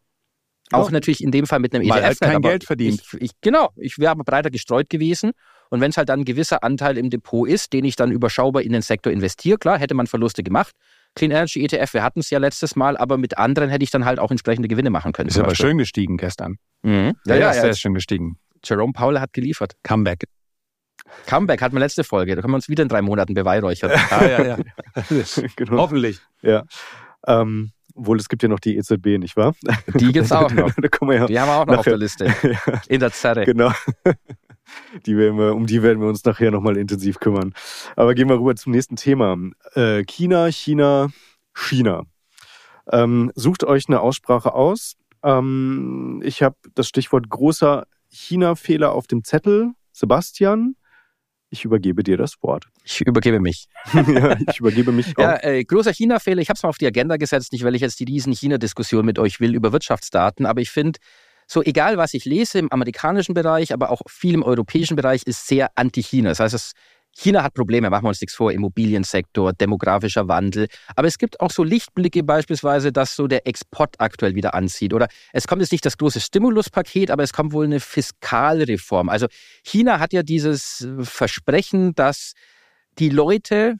[0.71, 0.91] Auch ja.
[0.91, 2.07] natürlich in dem Fall mit einem Weil ETF.
[2.07, 3.01] Halt kein Geld verdient.
[3.13, 5.31] Ich, ich, genau, ich wäre aber breiter gestreut gewesen.
[5.69, 8.61] Und wenn es halt dann ein gewisser Anteil im Depot ist, den ich dann überschaubar
[8.61, 10.73] in den Sektor investiere, klar, hätte man Verluste gemacht.
[11.15, 14.05] Clean Energy ETF, wir hatten es ja letztes Mal, aber mit anderen hätte ich dann
[14.05, 15.29] halt auch entsprechende Gewinne machen können.
[15.29, 16.57] Ist aber schön gestiegen gestern.
[16.83, 17.15] Mhm.
[17.25, 18.37] Ja, ja, ja, ist sehr schön gestiegen.
[18.63, 19.73] Jerome Powell hat geliefert.
[19.83, 20.25] Comeback.
[21.25, 22.35] Comeback hat man letzte Folge.
[22.35, 23.91] Da können wir uns wieder in drei Monaten beweihräuchern.
[24.09, 24.57] ah, ja, ja.
[25.55, 25.77] genau.
[25.77, 26.19] Hoffentlich.
[26.41, 26.63] Ja.
[27.27, 29.53] Ähm, obwohl es gibt ja noch die EZB, nicht wahr?
[29.95, 30.71] Die gibt es auch noch.
[30.75, 31.79] die haben wir auch noch nachher.
[31.79, 32.33] auf der Liste.
[32.87, 33.45] In der Zerre.
[33.45, 33.71] Genau.
[35.05, 37.53] die werden wir, um die werden wir uns nachher nochmal intensiv kümmern.
[37.95, 39.37] Aber gehen wir rüber zum nächsten Thema.
[39.73, 41.09] Äh, China, China,
[41.53, 42.03] China.
[42.91, 44.95] Ähm, sucht euch eine Aussprache aus.
[45.23, 49.71] Ähm, ich habe das Stichwort großer China-Fehler auf dem Zettel.
[49.91, 50.75] Sebastian,
[51.51, 52.65] ich übergebe dir das Wort.
[52.83, 53.67] Ich übergebe mich.
[53.93, 55.21] ja, ich übergebe mich auch.
[55.21, 56.41] Ja, äh, großer China-Fehler.
[56.41, 59.05] Ich habe es mal auf die Agenda gesetzt, nicht weil ich jetzt die riesen China-Diskussion
[59.05, 60.99] mit euch will über Wirtschaftsdaten, aber ich finde,
[61.47, 65.45] so egal was ich lese im amerikanischen Bereich, aber auch viel im europäischen Bereich, ist
[65.45, 66.29] sehr anti-China.
[66.29, 66.71] Das heißt, es
[67.15, 70.67] China hat Probleme, machen wir uns nichts vor, Immobiliensektor, demografischer Wandel.
[70.95, 74.93] Aber es gibt auch so Lichtblicke beispielsweise, dass so der Export aktuell wieder anzieht.
[74.93, 79.09] Oder es kommt jetzt nicht das große Stimuluspaket, aber es kommt wohl eine Fiskalreform.
[79.09, 79.27] Also
[79.63, 82.33] China hat ja dieses Versprechen, dass
[82.97, 83.75] die Leute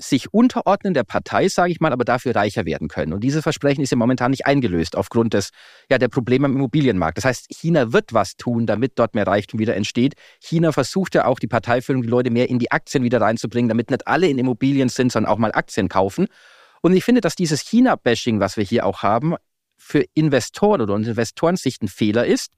[0.00, 3.12] sich unterordnen der Partei, sage ich mal, aber dafür reicher werden können.
[3.12, 5.50] Und dieses Versprechen ist ja momentan nicht eingelöst aufgrund des,
[5.90, 7.18] ja, der Probleme im Immobilienmarkt.
[7.18, 10.14] Das heißt, China wird was tun, damit dort mehr Reichtum wieder entsteht.
[10.40, 13.90] China versucht ja auch die Parteiführung, die Leute mehr in die Aktien wieder reinzubringen, damit
[13.90, 16.26] nicht alle in Immobilien sind, sondern auch mal Aktien kaufen.
[16.80, 19.34] Und ich finde, dass dieses China-Bashing, was wir hier auch haben,
[19.76, 22.52] für Investoren oder Investorensicht ein Fehler ist,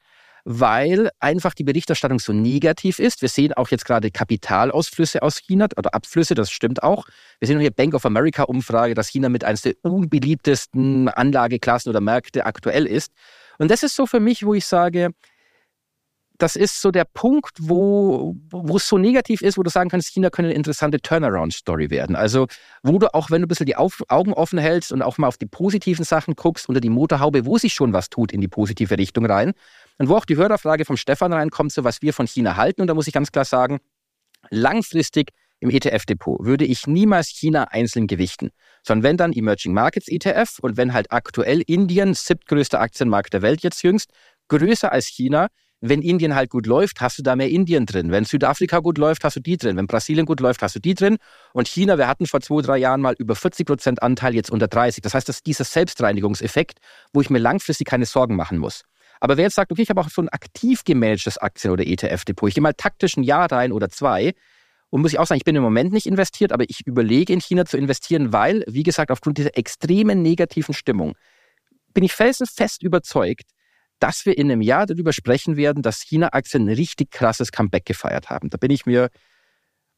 [0.45, 3.23] weil einfach die Berichterstattung so negativ ist.
[3.23, 7.07] Wir sehen auch jetzt gerade Kapitalausflüsse aus China oder Abflüsse, das stimmt auch.
[7.39, 12.01] Wir sehen hier Bank of America Umfrage, dass China mit eines der unbeliebtesten Anlageklassen oder
[12.01, 13.13] Märkte aktuell ist.
[13.59, 15.11] Und das ist so für mich, wo ich sage,
[16.43, 20.09] das ist so der Punkt, wo, wo es so negativ ist, wo du sagen kannst,
[20.09, 22.17] China könnte eine interessante Turnaround-Story werden.
[22.17, 22.49] Also,
[22.83, 25.39] wo du auch, wenn du ein bisschen die Augen offen hältst und auch mal auf
[25.39, 28.99] die positiven Sachen guckst, unter die Motorhaube, wo sich schon was tut in die positive
[28.99, 29.53] Richtung rein,
[29.99, 32.81] und wo auch die Hörerfrage vom Stefan reinkommt, so was wir von China halten.
[32.81, 33.81] Und da muss ich ganz klar sagen,
[34.51, 35.31] langfristig
[35.61, 38.51] im ETF-Depot würde ich niemals China einzeln gewichten,
[38.85, 43.63] sondern wenn dann Emerging Markets ETF und wenn halt aktuell Indien, siebtgrößter Aktienmarkt der Welt
[43.63, 44.11] jetzt jüngst,
[44.49, 45.49] größer als China,
[45.81, 48.13] wenn Indien halt gut läuft, hast du da mehr Indien drin.
[48.13, 49.77] Wenn Südafrika gut läuft, hast du die drin.
[49.77, 51.19] Wenn Brasilien gut läuft, hast du die drin.
[51.53, 54.69] Und China, wir hatten vor zwei, drei Jahren mal über 40 Prozent Anteil, jetzt unter
[54.69, 55.03] 30.
[55.03, 56.79] Das heißt, das ist dieser Selbstreinigungseffekt,
[57.13, 58.85] wo ich mir langfristig keine Sorgen machen muss.
[59.23, 62.49] Aber wer jetzt sagt, okay, ich habe auch so ein aktiv gemanagtes Aktien- oder ETF-Depot,
[62.49, 64.35] ich gehe mal taktisch ein Jahr rein oder zwei,
[64.91, 67.41] und muss ich auch sagen, ich bin im Moment nicht investiert, aber ich überlege in
[67.41, 71.15] China zu investieren, weil, wie gesagt, aufgrund dieser extremen negativen Stimmung
[71.95, 73.45] bin ich felsenfest überzeugt,
[74.01, 78.29] dass wir in einem Jahr darüber sprechen werden, dass China-Aktien ein richtig krasses Comeback gefeiert
[78.29, 78.51] haben.
[78.51, 79.09] Da bin ich mir,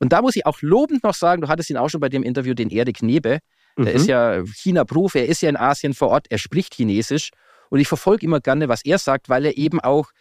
[0.01, 2.25] und da muss ich auch lobend noch sagen, du hattest ihn auch schon bei dem
[2.25, 3.39] Interview, den Erik Nebe,
[3.79, 3.97] der mhm.
[3.97, 7.31] ist ja China-Profi, er ist ja in Asien vor Ort, er spricht Chinesisch
[7.75, 10.12] und ich verfolge immer gerne, was er sagt, weil er eben auch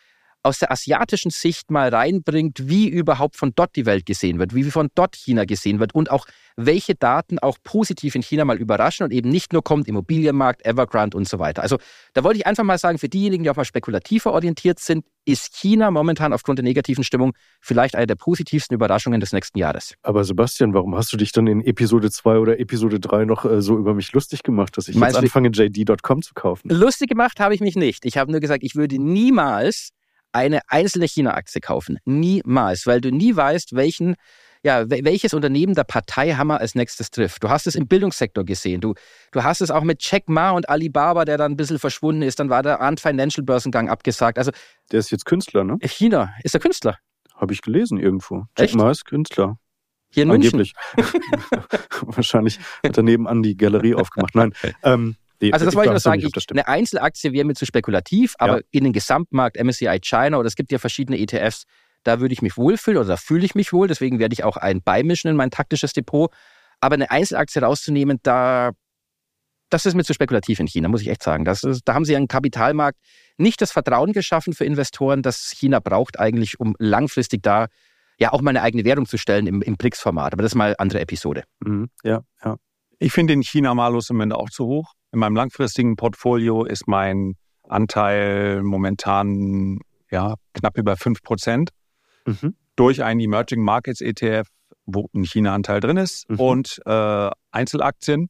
[0.44, 4.64] aus der asiatischen Sicht mal reinbringt, wie überhaupt von dort die Welt gesehen wird, wie
[4.66, 9.06] von dort China gesehen wird und auch welche Daten auch positiv in China mal überraschen
[9.06, 11.64] und eben nicht nur kommt Immobilienmarkt, Evergrande und so weiter.
[11.64, 11.78] Also
[12.14, 15.54] da wollte ich einfach mal sagen, für diejenigen, die auch mal spekulativer orientiert sind, ist
[15.56, 19.96] China momentan aufgrund der negativen Stimmung vielleicht eine der positivsten Überraschungen des nächsten Jahres.
[20.04, 23.62] Aber Sebastian, warum hast du dich dann in Episode 2 oder Episode 3 noch äh,
[23.62, 26.70] so über mich lustig gemacht, dass ich Meinst jetzt anfange, JD.com zu kaufen?
[26.70, 28.06] Lustig gemacht habe ich mich nicht.
[28.06, 29.92] Ich habe nur gesagt, ich würde niemals
[30.34, 32.00] eine einzelne China-Aktie kaufen.
[32.06, 34.16] Niemals, weil du nie weißt, welchen,
[34.64, 37.44] ja, welches Unternehmen der Parteihammer als nächstes trifft.
[37.44, 38.82] Du hast es im Bildungssektor gesehen.
[38.82, 38.94] Du,
[39.32, 42.40] du hast es auch mit Jack Ma und Alibaba, der dann ein bisschen verschwunden ist.
[42.40, 44.38] Dann war der Ant Financial Börsengang abgesagt.
[44.38, 44.52] Also,
[44.92, 45.78] der ist jetzt Künstler, ne?
[45.84, 46.98] China ist der Künstler.
[47.36, 48.46] Habe ich gelesen irgendwo.
[48.58, 48.76] Jack Echt?
[48.76, 49.58] Ma ist Künstler.
[50.14, 50.74] Hier in Angeblich.
[50.96, 51.22] München.
[52.02, 54.36] Wahrscheinlich hat er nebenan die Galerie aufgemacht.
[54.36, 54.54] Nein.
[54.84, 55.16] Ähm,
[55.52, 58.64] also das wollte ich nur sagen, ich, eine Einzelaktie wäre mir zu spekulativ, aber ja.
[58.72, 61.64] in den Gesamtmarkt MSCI China oder es gibt ja verschiedene ETFs,
[62.04, 64.58] da würde ich mich wohlfühlen oder da fühle ich mich wohl, deswegen werde ich auch
[64.58, 66.32] ein beimischen in mein taktisches Depot.
[66.82, 68.72] Aber eine Einzelaktie rauszunehmen, da,
[69.70, 71.46] das ist mir zu spekulativ in China, muss ich echt sagen.
[71.46, 73.00] Ist, da haben sie einen Kapitalmarkt
[73.38, 77.68] nicht das Vertrauen geschaffen für Investoren, das China braucht eigentlich, um langfristig da
[78.20, 80.34] ja auch mal eine eigene Währung zu stellen im, im BRICS-Format.
[80.34, 81.44] Aber das ist mal eine andere Episode.
[81.62, 81.90] Mhm.
[82.04, 82.58] Ja, ja.
[83.00, 84.94] Ich finde den China-Malus im Moment auch zu hoch.
[85.14, 87.36] In meinem langfristigen Portfolio ist mein
[87.70, 91.70] Anteil momentan ja, knapp über 5 Prozent
[92.26, 92.56] mhm.
[92.76, 94.48] durch einen Emerging Markets ETF,
[94.88, 96.40] wo ein China-Anteil drin ist mhm.
[96.40, 98.30] und äh, Einzelaktien.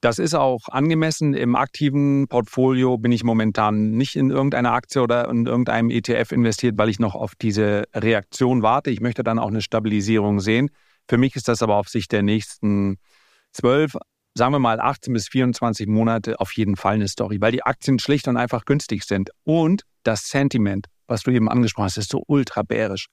[0.00, 1.34] Das ist auch angemessen.
[1.34, 6.76] Im aktiven Portfolio bin ich momentan nicht in irgendeiner Aktie oder in irgendeinem ETF investiert,
[6.76, 8.90] weil ich noch auf diese Reaktion warte.
[8.90, 10.70] Ich möchte dann auch eine Stabilisierung sehen.
[11.08, 12.98] Für mich ist das aber auf Sicht der nächsten
[13.52, 13.96] zwölf,
[14.38, 17.98] sagen wir mal 18 bis 24 Monate auf jeden Fall eine Story, weil die Aktien
[17.98, 19.30] schlicht und einfach günstig sind.
[19.44, 23.06] Und das Sentiment, was du eben angesprochen hast, ist so ultra bärisch.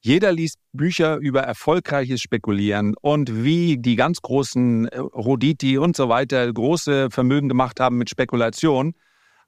[0.00, 6.08] Jeder liest Bücher über erfolgreiches Spekulieren und wie die ganz großen äh, Roditi und so
[6.08, 8.94] weiter große Vermögen gemacht haben mit Spekulation.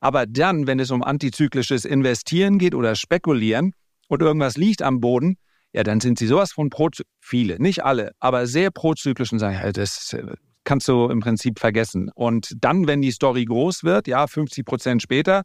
[0.00, 3.72] Aber dann, wenn es um antizyklisches Investieren geht oder Spekulieren,
[4.08, 5.36] und irgendwas liegt am Boden,
[5.72, 6.88] ja, dann sind sie sowas von pro,
[7.20, 10.22] viele, nicht alle, aber sehr prozyklisch und sagen, ja, das äh,
[10.66, 12.10] kannst du im Prinzip vergessen.
[12.14, 15.42] Und dann, wenn die Story groß wird, ja, 50 Prozent später,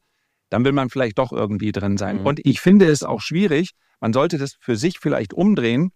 [0.50, 2.20] dann will man vielleicht doch irgendwie drin sein.
[2.20, 2.26] Mhm.
[2.26, 5.92] Und ich finde es auch schwierig, man sollte das für sich vielleicht umdrehen,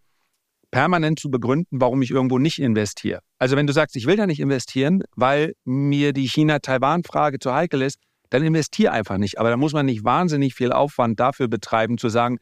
[0.72, 3.20] permanent zu begründen, warum ich irgendwo nicht investiere.
[3.40, 7.82] Also wenn du sagst, ich will da nicht investieren, weil mir die China-Taiwan-Frage zu heikel
[7.82, 7.98] ist,
[8.30, 9.40] dann investiere einfach nicht.
[9.40, 12.38] Aber da muss man nicht wahnsinnig viel Aufwand dafür betreiben, zu sagen,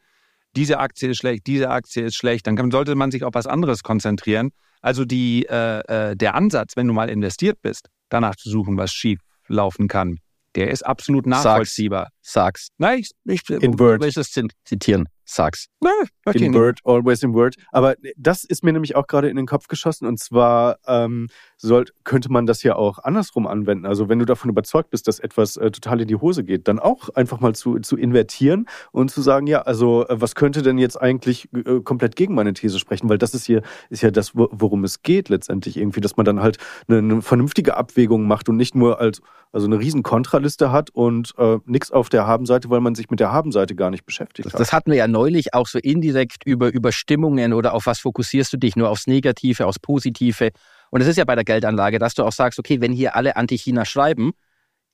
[0.56, 2.46] diese Aktie ist schlecht, diese Aktie ist schlecht.
[2.46, 4.50] Dann sollte man sich auf was anderes konzentrieren.
[4.84, 8.92] Also die, äh, äh, der Ansatz, wenn du mal investiert bist, danach zu suchen, was
[8.92, 9.18] schief
[9.48, 10.18] laufen kann,
[10.56, 12.10] der ist absolut nachvollziehbar.
[12.20, 12.68] Sag's.
[12.76, 14.02] Nein, ich, ich, In Word.
[14.02, 14.30] Will ich das
[14.66, 15.08] zitieren?
[15.34, 15.66] Sag's.
[15.80, 15.92] Nein,
[16.34, 17.56] in Word, always in Word.
[17.72, 20.06] Aber das ist mir nämlich auch gerade in den Kopf geschossen.
[20.06, 23.84] Und zwar ähm, soll, könnte man das ja auch andersrum anwenden.
[23.84, 26.78] Also wenn du davon überzeugt bist, dass etwas äh, total in die Hose geht, dann
[26.78, 30.78] auch einfach mal zu, zu invertieren und zu sagen, ja, also äh, was könnte denn
[30.78, 33.08] jetzt eigentlich äh, komplett gegen meine These sprechen?
[33.08, 36.40] Weil das ist hier ist ja das, worum es geht letztendlich irgendwie, dass man dann
[36.40, 39.20] halt eine, eine vernünftige Abwägung macht und nicht nur als
[39.54, 43.20] also eine riesen Kontraliste hat und äh, nichts auf der Habenseite, weil man sich mit
[43.20, 44.60] der Habenseite gar nicht beschäftigt das, hat.
[44.60, 48.56] Das hatten wir ja neulich auch so indirekt über Überstimmungen oder auf was fokussierst du
[48.56, 50.50] dich, nur aufs Negative, aufs Positive.
[50.90, 53.36] Und es ist ja bei der Geldanlage, dass du auch sagst, okay, wenn hier alle
[53.36, 54.32] Anti-China schreiben,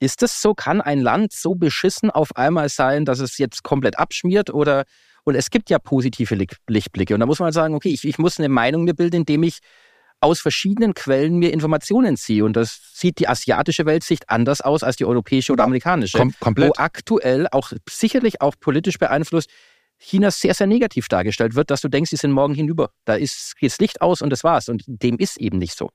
[0.01, 0.55] ist das so?
[0.55, 4.51] Kann ein Land so beschissen auf einmal sein, dass es jetzt komplett abschmiert?
[4.51, 4.85] Oder
[5.25, 6.35] und es gibt ja positive
[6.69, 7.15] Lichtblicke.
[7.15, 9.43] Und da muss man halt sagen, okay, ich, ich muss eine Meinung mir bilden, indem
[9.43, 9.59] ich
[10.21, 12.45] aus verschiedenen Quellen mir Informationen ziehe.
[12.45, 16.19] Und das sieht die asiatische Weltsicht anders aus als die europäische oder amerikanische.
[16.19, 16.71] Kom komplett.
[16.71, 19.51] Wo aktuell auch sicherlich auch politisch beeinflusst
[20.03, 22.91] China sehr, sehr negativ dargestellt wird, dass du denkst, sie sind morgen hinüber.
[23.05, 24.69] Da ist geht's Licht aus und das war's.
[24.69, 25.91] Und dem ist eben nicht so.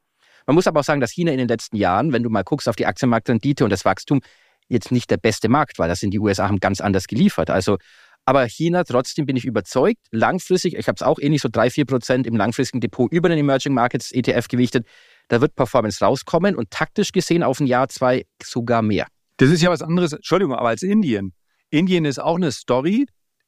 [0.45, 2.70] Man muss aber auch sagen, dass China in den letzten Jahren, wenn du mal guckst
[2.70, 4.22] auf die Aktienmarktrendite und das Wachstum,
[4.68, 5.88] jetzt nicht der beste Markt war.
[5.88, 7.49] Das sind die USA haben ganz anders geliefert.
[7.49, 7.78] Also
[8.26, 11.86] aber China, trotzdem bin ich überzeugt, langfristig, ich habe es auch ähnlich so drei, vier
[11.86, 14.88] Prozent im langfristigen Depot über den Emerging Markets ETF gewichtet,
[15.28, 19.06] da wird Performance rauskommen und taktisch gesehen auf ein Jahr, zwei sogar mehr.
[19.38, 21.34] Das ist ja was anderes, Entschuldigung, aber als Indien.
[21.70, 23.06] Indien ist auch eine Story,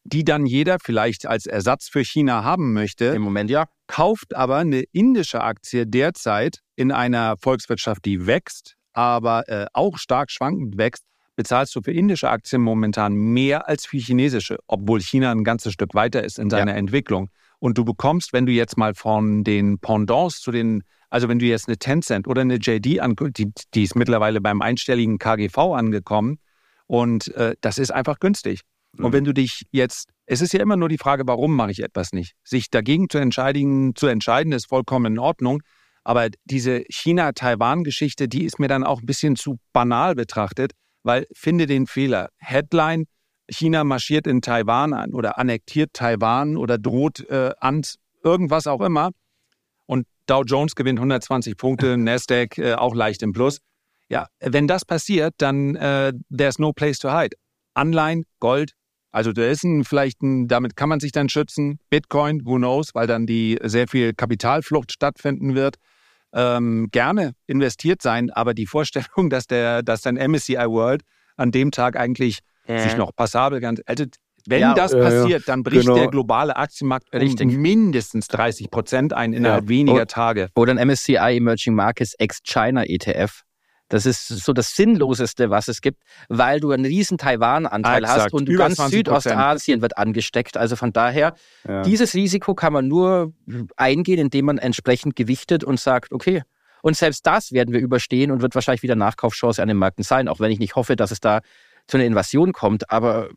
[0.08, 3.06] die dann jeder vielleicht als Ersatz für China haben möchte.
[3.06, 3.66] Im Moment ja.
[3.88, 10.32] Kauft aber eine indische Aktie derzeit in einer Volkswirtschaft, die wächst, aber äh, auch stark
[10.32, 11.04] schwankend wächst,
[11.36, 15.94] bezahlst du für indische Aktien momentan mehr als für chinesische, obwohl China ein ganzes Stück
[15.94, 16.78] weiter ist in seiner ja.
[16.78, 17.30] Entwicklung.
[17.60, 21.46] Und du bekommst, wenn du jetzt mal von den Pendants zu den, also wenn du
[21.46, 26.40] jetzt eine Tencent oder eine JD anguckst, die, die ist mittlerweile beim einstelligen KGV angekommen
[26.86, 28.62] und äh, das ist einfach günstig.
[28.98, 29.06] Mhm.
[29.06, 31.84] Und wenn du dich jetzt, es ist ja immer nur die Frage, warum mache ich
[31.84, 32.34] etwas nicht?
[32.44, 35.62] Sich dagegen zu entscheiden, zu entscheiden, ist vollkommen in Ordnung.
[36.04, 40.72] Aber diese China-Taiwan-Geschichte, die ist mir dann auch ein bisschen zu banal betrachtet
[41.08, 42.30] weil finde den Fehler.
[42.38, 43.06] Headline,
[43.50, 47.82] China marschiert in Taiwan an oder annektiert Taiwan oder droht äh, an
[48.24, 49.12] irgendwas auch immer.
[49.86, 53.60] Und Dow Jones gewinnt 120 Punkte, Nasdaq äh, auch leicht im Plus.
[54.10, 57.36] Ja, wenn das passiert, dann äh, there's no place to hide.
[57.74, 58.74] Anleihen, Gold,
[59.12, 61.80] also da ist ein, vielleicht ein, damit kann man sich dann schützen.
[61.90, 65.78] Bitcoin, who knows, weil dann die sehr viel Kapitalflucht stattfinden wird
[66.34, 71.02] ähm, gerne investiert sein, aber die Vorstellung, dass der, dass dein MSCI World
[71.36, 72.80] an dem Tag eigentlich äh.
[72.82, 74.06] sich noch passabel ganz, also
[74.50, 75.96] wenn ja, das passiert, dann bricht genau.
[75.96, 79.70] der globale Aktienmarkt um mindestens 30 Prozent ein innerhalb ja.
[79.70, 80.48] weniger Tage.
[80.56, 83.42] Oder ein MSCI Emerging Markets ex-China ETF.
[83.90, 88.34] Das ist so das Sinnloseste, was es gibt, weil du einen riesen Taiwan-Anteil ah, hast
[88.34, 90.58] und ganz Südostasien wird angesteckt.
[90.58, 91.36] Also von daher,
[91.68, 91.84] ja.
[91.84, 93.34] dieses Risiko kann man nur
[93.78, 96.44] eingehen, indem man entsprechend gewichtet und sagt, okay,
[96.82, 100.28] und selbst das werden wir überstehen und wird wahrscheinlich wieder Nachkaufchance an den Märkten sein,
[100.28, 101.42] auch wenn ich nicht hoffe, dass es da
[101.88, 102.92] zu einer Invasion kommt.
[102.92, 103.30] Aber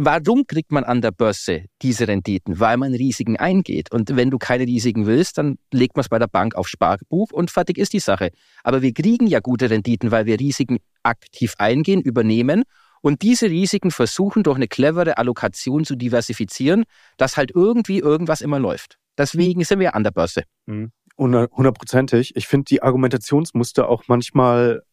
[0.00, 2.60] Warum kriegt man an der Börse diese Renditen?
[2.60, 3.92] Weil man Risiken eingeht.
[3.92, 7.32] Und wenn du keine Risiken willst, dann legt man es bei der Bank auf Sparbuch
[7.32, 8.30] und fertig ist die Sache.
[8.62, 12.62] Aber wir kriegen ja gute Renditen, weil wir Risiken aktiv eingehen, übernehmen
[13.00, 16.84] und diese Risiken versuchen durch eine clevere Allokation zu diversifizieren,
[17.16, 18.98] dass halt irgendwie irgendwas immer läuft.
[19.16, 20.44] Deswegen sind wir an der Börse.
[20.66, 20.92] Mhm.
[21.18, 22.36] Hundertprozentig.
[22.36, 24.84] Ich finde die Argumentationsmuster auch manchmal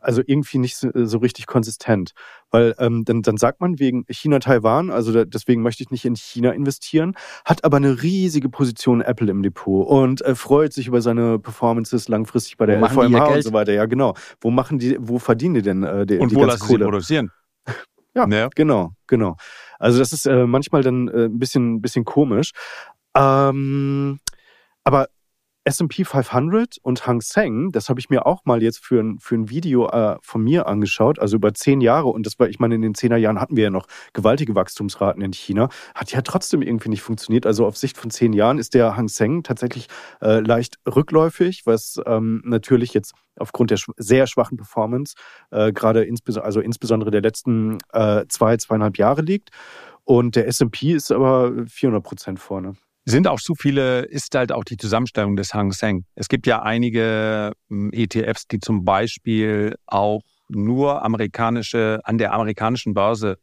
[0.00, 2.12] also irgendwie nicht so, so, richtig konsistent.
[2.50, 6.14] Weil ähm, dann, dann sagt man wegen China-Taiwan, also da, deswegen möchte ich nicht in
[6.14, 11.00] China investieren, hat aber eine riesige Position Apple im Depot und äh, freut sich über
[11.00, 13.72] seine Performances langfristig bei der LVMH und so weiter.
[13.72, 14.14] Ja, genau.
[14.40, 16.78] Wo machen die, wo verdienen die denn äh, die, und die wo lassen Kohle?
[16.78, 17.30] sie produzieren?
[18.14, 19.36] ja, ja, genau, genau.
[19.78, 22.52] Also das ist äh, manchmal dann äh, ein bisschen, bisschen komisch.
[23.16, 24.20] Ähm,
[24.84, 25.08] aber
[25.66, 29.34] S&P 500 und Hang Seng, das habe ich mir auch mal jetzt für ein, für
[29.34, 32.06] ein Video äh, von mir angeschaut, also über zehn Jahre.
[32.06, 35.20] Und das war, ich meine, in den zehner Jahren hatten wir ja noch gewaltige Wachstumsraten
[35.22, 35.68] in China.
[35.96, 37.46] Hat ja trotzdem irgendwie nicht funktioniert.
[37.46, 39.88] Also auf Sicht von zehn Jahren ist der Hang Seng tatsächlich
[40.22, 45.16] äh, leicht rückläufig, was ähm, natürlich jetzt aufgrund der sehr schwachen Performance,
[45.50, 49.50] äh, gerade insbesondere, also insbesondere der letzten äh, zwei, zweieinhalb Jahre liegt.
[50.04, 52.74] Und der S&P ist aber 400 Prozent vorne
[53.06, 56.04] sind auch zu viele, ist halt auch die Zusammenstellung des Hang Seng.
[56.16, 62.94] Es gibt ja einige hm, ETFs, die zum Beispiel auch nur amerikanische, an der amerikanischen
[62.94, 63.38] Börse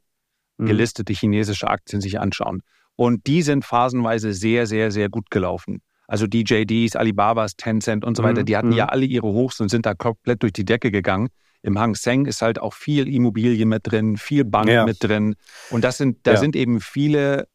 [0.57, 0.66] mhm.
[0.66, 2.61] gelistete chinesische Aktien sich anschauen.
[2.95, 5.82] Und die sind phasenweise sehr, sehr, sehr gut gelaufen.
[6.07, 8.45] Also die JDs, Alibabas, Tencent und so weiter, mhm.
[8.45, 8.76] die hatten mhm.
[8.76, 11.30] ja alle ihre Hochs und sind da komplett durch die Decke gegangen.
[11.61, 14.86] Im Hang Seng ist halt auch viel Immobilien mit drin, viel Bank ja.
[14.86, 15.36] mit drin.
[15.70, 16.38] Und das sind, da ja.
[16.38, 17.47] sind eben viele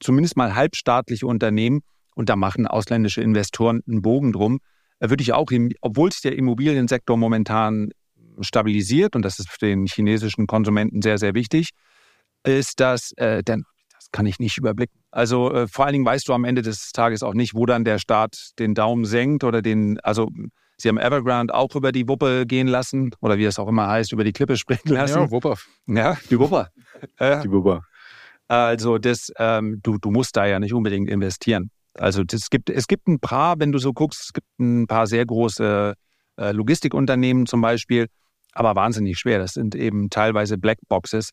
[0.00, 1.80] zumindest mal halbstaatliche Unternehmen,
[2.14, 4.60] und da machen ausländische Investoren einen Bogen drum,
[4.98, 5.50] äh, würde ich auch,
[5.80, 7.90] obwohl sich der Immobiliensektor momentan
[8.40, 11.70] stabilisiert, und das ist für den chinesischen Konsumenten sehr, sehr wichtig,
[12.44, 13.64] ist das, äh, denn
[13.94, 14.98] das kann ich nicht überblicken.
[15.10, 17.84] Also äh, vor allen Dingen weißt du am Ende des Tages auch nicht, wo dann
[17.84, 20.28] der Staat den Daumen senkt oder den, also
[20.78, 24.10] Sie haben Evergrande auch über die Wuppe gehen lassen oder wie es auch immer heißt,
[24.12, 25.20] über die Klippe springen lassen.
[25.20, 25.56] Ja, Wupper.
[25.86, 26.70] Ja, die Wupper.
[27.20, 27.82] die Wupper.
[28.52, 31.70] Also das, ähm, du, du musst da ja nicht unbedingt investieren.
[31.94, 35.06] Also das gibt, es gibt ein paar, wenn du so guckst, es gibt ein paar
[35.06, 35.94] sehr große
[36.36, 38.08] äh, Logistikunternehmen zum Beispiel,
[38.52, 39.38] aber wahnsinnig schwer.
[39.38, 41.30] Das sind eben teilweise Blackboxes.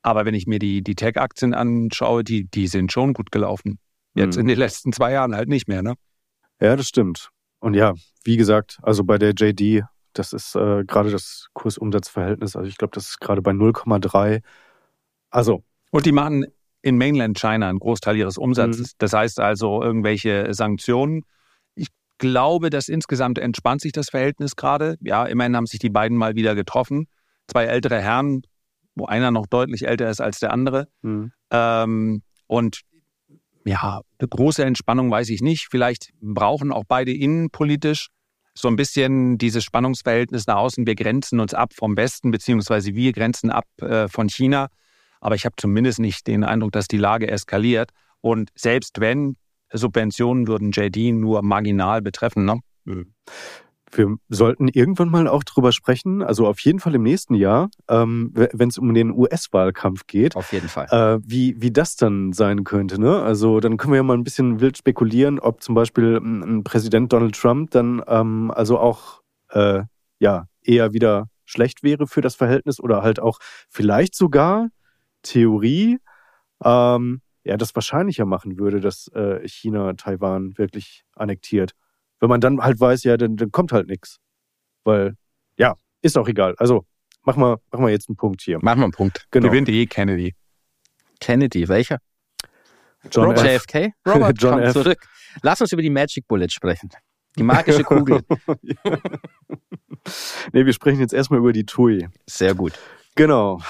[0.00, 3.78] Aber wenn ich mir die, die Tech-Aktien anschaue, die, die sind schon gut gelaufen.
[4.14, 4.40] Jetzt mhm.
[4.40, 5.96] in den letzten zwei Jahren halt nicht mehr, ne?
[6.62, 7.28] Ja, das stimmt.
[7.58, 7.92] Und ja,
[8.24, 9.84] wie gesagt, also bei der JD,
[10.14, 14.40] das ist äh, gerade das Kursumsatzverhältnis, also ich glaube, das ist gerade bei 0,3.
[15.28, 15.62] Also
[15.94, 16.44] und die machen
[16.82, 18.88] in Mainland China einen Großteil ihres Umsatzes.
[18.88, 18.96] Mhm.
[18.98, 21.22] Das heißt also irgendwelche Sanktionen.
[21.76, 21.86] Ich
[22.18, 24.96] glaube, dass insgesamt entspannt sich das Verhältnis gerade.
[25.00, 27.06] Ja, immerhin haben sich die beiden mal wieder getroffen.
[27.46, 28.42] Zwei ältere Herren,
[28.96, 30.88] wo einer noch deutlich älter ist als der andere.
[31.02, 31.30] Mhm.
[31.52, 32.80] Ähm, und
[33.64, 35.68] ja, eine große Entspannung weiß ich nicht.
[35.70, 38.08] Vielleicht brauchen auch beide innenpolitisch
[38.52, 40.88] so ein bisschen dieses Spannungsverhältnis nach außen.
[40.88, 44.70] Wir grenzen uns ab vom Westen, beziehungsweise wir grenzen ab äh, von China.
[45.24, 47.92] Aber ich habe zumindest nicht den Eindruck, dass die Lage eskaliert.
[48.20, 49.36] Und selbst wenn
[49.72, 52.44] Subventionen würden JD nur marginal betreffen.
[52.44, 52.60] Ne?
[52.84, 53.14] Mhm.
[53.90, 58.32] Wir sollten irgendwann mal auch drüber sprechen, also auf jeden Fall im nächsten Jahr, ähm,
[58.34, 60.36] wenn es um den US-Wahlkampf geht.
[60.36, 60.88] Auf jeden Fall.
[60.90, 63.00] Äh, wie, wie das dann sein könnte.
[63.00, 63.22] Ne?
[63.22, 67.12] Also dann können wir ja mal ein bisschen wild spekulieren, ob zum Beispiel ein Präsident
[67.14, 69.84] Donald Trump dann ähm, also auch äh,
[70.18, 73.38] ja eher wieder schlecht wäre für das Verhältnis oder halt auch
[73.70, 74.68] vielleicht sogar
[75.24, 75.98] Theorie
[76.62, 81.72] ähm, ja das wahrscheinlicher machen würde, dass äh, China Taiwan wirklich annektiert.
[82.20, 84.18] Wenn man dann halt weiß, ja, dann, dann kommt halt nichts.
[84.84, 85.16] Weil,
[85.58, 86.54] ja, ist auch egal.
[86.58, 86.86] Also,
[87.22, 88.58] mach mal, mach mal jetzt einen Punkt hier.
[88.62, 89.26] Mach mal einen Punkt.
[89.30, 89.48] Genau.
[89.48, 90.34] Gewinnt eh Kennedy.
[91.20, 91.98] Kennedy, welcher?
[93.10, 93.64] John Robert F.
[93.66, 93.92] JFK?
[94.06, 94.72] Robert, John F.
[94.72, 95.06] zurück.
[95.42, 96.90] Lass uns über die Magic Bullet sprechen.
[97.36, 98.22] Die magische Kugel.
[100.52, 102.08] nee, wir sprechen jetzt erstmal über die TUI.
[102.26, 102.72] Sehr gut.
[103.16, 103.60] Genau.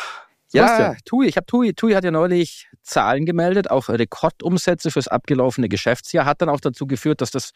[0.54, 1.26] Ja, TUI.
[1.26, 1.72] Ich habe TUI.
[1.74, 6.24] TUI hat ja neulich Zahlen gemeldet, auch Rekordumsätze fürs abgelaufene Geschäftsjahr.
[6.24, 7.50] Hat dann auch dazu geführt, dass das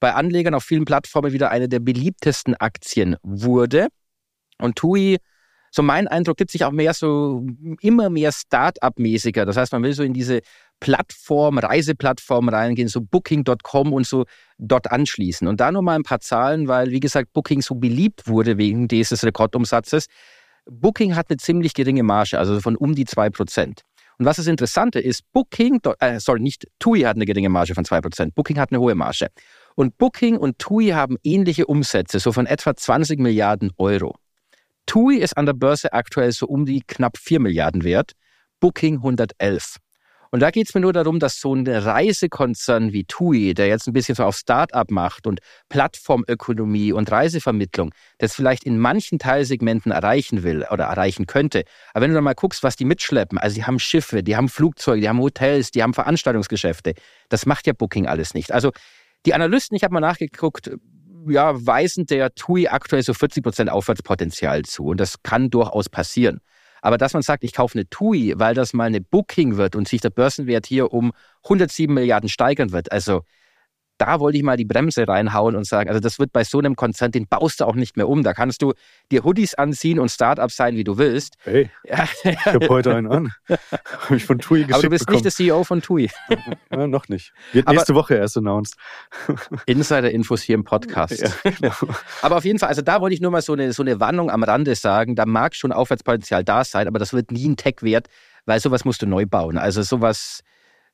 [0.00, 3.88] bei Anlegern auf vielen Plattformen wieder eine der beliebtesten Aktien wurde.
[4.58, 5.18] Und TUI,
[5.70, 7.46] so mein Eindruck, gibt sich auch mehr so
[7.80, 9.46] immer mehr Start-up-mäßiger.
[9.46, 10.40] Das heißt, man will so in diese
[10.80, 14.24] Plattform, Reiseplattform reingehen, so Booking.com und so
[14.58, 15.46] dort anschließen.
[15.46, 18.88] Und da nur mal ein paar Zahlen, weil, wie gesagt, Booking so beliebt wurde wegen
[18.88, 20.06] dieses Rekordumsatzes.
[20.66, 23.80] Booking hat eine ziemlich geringe Marge, also von um die 2%.
[24.18, 27.84] Und was das Interessante ist, Booking, äh, sorry, nicht TUI hat eine geringe Marge von
[27.84, 29.28] 2%, Booking hat eine hohe Marge.
[29.76, 34.16] Und Booking und TUI haben ähnliche Umsätze, so von etwa 20 Milliarden Euro.
[34.84, 38.12] TUI ist an der Börse aktuell so um die knapp 4 Milliarden wert,
[38.60, 39.76] Booking 111.
[40.32, 43.88] Und da geht es mir nur darum, dass so ein Reisekonzern wie TUI, der jetzt
[43.88, 49.90] ein bisschen so auf Start-up macht und Plattformökonomie und Reisevermittlung, das vielleicht in manchen Teilsegmenten
[49.90, 51.64] erreichen will oder erreichen könnte.
[51.92, 54.48] Aber wenn du dann mal guckst, was die mitschleppen, also die haben Schiffe, die haben
[54.48, 56.94] Flugzeuge, die haben Hotels, die haben Veranstaltungsgeschäfte,
[57.28, 58.52] das macht ja Booking alles nicht.
[58.52, 58.70] Also
[59.26, 60.70] die Analysten, ich habe mal nachgeguckt,
[61.28, 64.86] ja, weisen der TUI aktuell so 40 Prozent Aufwärtspotenzial zu.
[64.86, 66.40] Und das kann durchaus passieren.
[66.82, 69.88] Aber dass man sagt, ich kaufe eine TUI, weil das mal eine Booking wird und
[69.88, 71.12] sich der Börsenwert hier um
[71.44, 73.22] 107 Milliarden steigern wird, also
[74.00, 76.74] da wollte ich mal die Bremse reinhauen und sagen, also das wird bei so einem
[76.74, 78.22] Konzern, den baust du auch nicht mehr um.
[78.22, 78.72] Da kannst du
[79.12, 81.34] dir Hoodies anziehen und Startup sein, wie du willst.
[81.44, 82.08] Hey, ja.
[82.24, 83.32] ich habe heute einen an.
[83.50, 85.22] Habe ich von TUI geschickt Aber du bist bekommen.
[85.22, 86.10] nicht der CEO von TUI.
[86.70, 87.32] Ja, noch nicht.
[87.52, 88.76] Wird Aber nächste Woche erst announced.
[89.66, 91.20] Insider-Infos hier im Podcast.
[91.20, 91.74] Ja, genau.
[92.22, 94.30] Aber auf jeden Fall, also da wollte ich nur mal so eine, so eine Warnung
[94.30, 95.16] am Rande sagen.
[95.16, 98.08] Da mag schon Aufwärtspotenzial da sein, aber das wird nie ein Tech wert,
[98.46, 99.58] weil sowas musst du neu bauen.
[99.58, 100.40] Also sowas,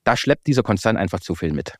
[0.04, 1.74] da schleppt dieser Konzern einfach zu viel mit.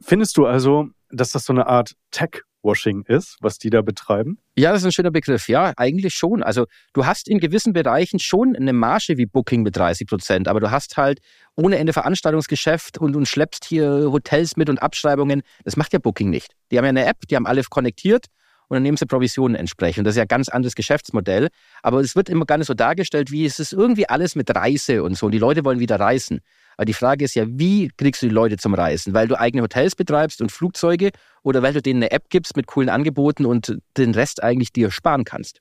[0.00, 4.38] Findest du also, dass das so eine Art Tech-Washing ist, was die da betreiben?
[4.56, 5.48] Ja, das ist ein schöner Begriff.
[5.48, 6.42] Ja, eigentlich schon.
[6.42, 10.60] Also du hast in gewissen Bereichen schon eine Marge wie Booking mit 30 Prozent, aber
[10.60, 11.20] du hast halt
[11.56, 15.42] ohne Ende Veranstaltungsgeschäft und, und schleppst hier Hotels mit und Abschreibungen.
[15.64, 16.52] Das macht ja Booking nicht.
[16.70, 18.26] Die haben ja eine App, die haben alle konnektiert
[18.72, 20.06] und dann nehmen sie Provisionen entsprechend.
[20.06, 21.48] Das ist ja ein ganz anderes Geschäftsmodell.
[21.82, 25.02] Aber es wird immer gar nicht so dargestellt, wie es ist irgendwie alles mit Reise
[25.02, 25.26] und so.
[25.26, 26.40] Und die Leute wollen wieder reisen.
[26.76, 29.14] Aber die Frage ist ja, wie kriegst du die Leute zum Reisen?
[29.14, 31.10] Weil du eigene Hotels betreibst und Flugzeuge
[31.42, 34.90] oder weil du denen eine App gibst mit coolen Angeboten und den Rest eigentlich dir
[34.90, 35.60] sparen kannst?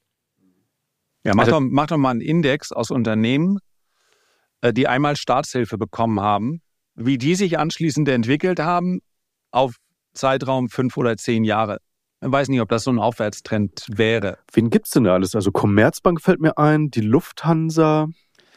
[1.24, 3.60] Ja, mach, also, doch, mach doch mal einen Index aus Unternehmen,
[4.62, 6.62] äh, die einmal Staatshilfe bekommen haben,
[6.96, 9.02] wie die sich anschließend entwickelt haben
[9.52, 9.76] auf
[10.14, 11.78] Zeitraum fünf oder zehn Jahre.
[12.24, 14.38] Ich weiß nicht, ob das so ein Aufwärtstrend wäre.
[14.54, 15.34] Wen gibt es denn da alles?
[15.34, 18.10] Also Commerzbank fällt mir ein, die Lufthansa.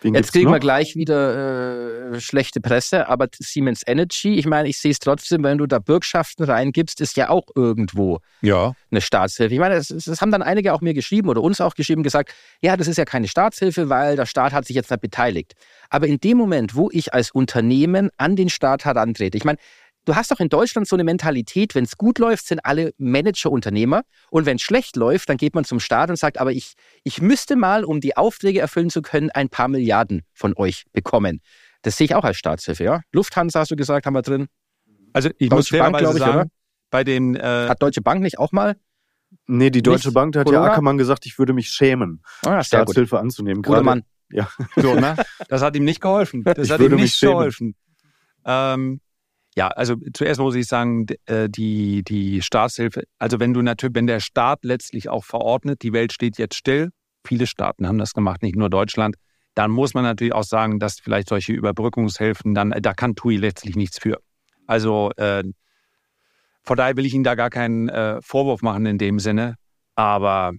[0.05, 0.53] Wen Jetzt kriegen noch?
[0.53, 5.43] wir gleich wieder äh, schlechte Presse, aber Siemens Energy, ich meine, ich sehe es trotzdem,
[5.43, 8.75] wenn du da Bürgschaften reingibst, ist ja auch irgendwo ja.
[8.91, 9.55] eine Staatshilfe.
[9.55, 12.35] Ich meine, das, das, haben dann einige auch mir geschrieben oder uns auch geschrieben, gesagt,
[12.61, 15.55] ja, das ist ja keine Staatshilfe, weil der Staat hat sich jetzt nicht beteiligt.
[15.89, 19.59] Aber in dem Moment, wo ich als Unternehmen an den Staat herantrete, ich meine,
[20.05, 23.51] Du hast doch in Deutschland so eine Mentalität, wenn es gut läuft, sind alle Manager
[23.51, 26.75] Unternehmer und wenn es schlecht läuft, dann geht man zum Staat und sagt, aber ich,
[27.05, 31.41] ich müsste mal, um die Aufträge erfüllen zu können, ein paar Milliarden von euch bekommen.
[31.83, 33.01] Das sehe ich auch als Staatshilfe, ja.
[33.13, 34.47] Lufthansa hast du gesagt, haben wir drin.
[35.13, 36.47] Also ich Deutsche muss fairerweise sagen, oder?
[36.91, 37.37] bei den...
[37.37, 38.77] Äh Hat Deutsche Bank nicht auch mal
[39.47, 40.67] Nee, die Deutsche Bank, da hat Corona?
[40.67, 43.63] ja Ackermann gesagt, ich würde mich schämen, ah, Staatshilfe anzunehmen.
[43.63, 44.03] Guter Mann.
[44.31, 44.49] Ja.
[44.77, 45.17] So, ne?
[45.49, 46.45] Das hat ihm nicht geholfen.
[46.45, 47.75] Das ich hat ihm nicht geholfen.
[48.45, 49.01] Ähm,
[49.57, 54.07] ja, also zuerst muss ich sagen, äh, die, die Staatshilfe, also wenn du natürlich, wenn
[54.07, 56.91] der Staat letztlich auch verordnet, die Welt steht jetzt still,
[57.25, 59.17] viele Staaten haben das gemacht, nicht nur Deutschland,
[59.55, 63.77] dann muss man natürlich auch sagen, dass vielleicht solche Überbrückungshilfen dann, da kann TUI letztlich
[63.77, 64.19] nichts für.
[64.67, 65.45] Also äh,
[66.63, 69.55] von daher will ich Ihnen da gar keinen äh, Vorwurf machen in dem Sinne.
[69.95, 70.53] Aber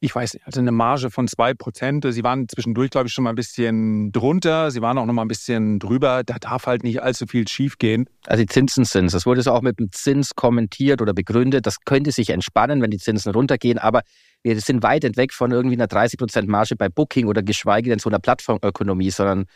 [0.00, 2.12] ich weiß nicht, also eine Marge von 2%.
[2.12, 4.70] Sie waren zwischendurch, glaube ich, schon mal ein bisschen drunter.
[4.70, 6.22] Sie waren auch noch mal ein bisschen drüber.
[6.24, 8.08] Da darf halt nicht allzu viel schiefgehen.
[8.26, 11.66] Also die Zinsen sind, das wurde so auch mit dem Zins kommentiert oder begründet.
[11.66, 13.78] Das könnte sich entspannen, wenn die Zinsen runtergehen.
[13.78, 14.02] Aber
[14.44, 18.08] wir sind weit entweg von irgendwie einer 30% Marge bei Booking oder geschweige denn so
[18.08, 19.46] einer Plattformökonomie, sondern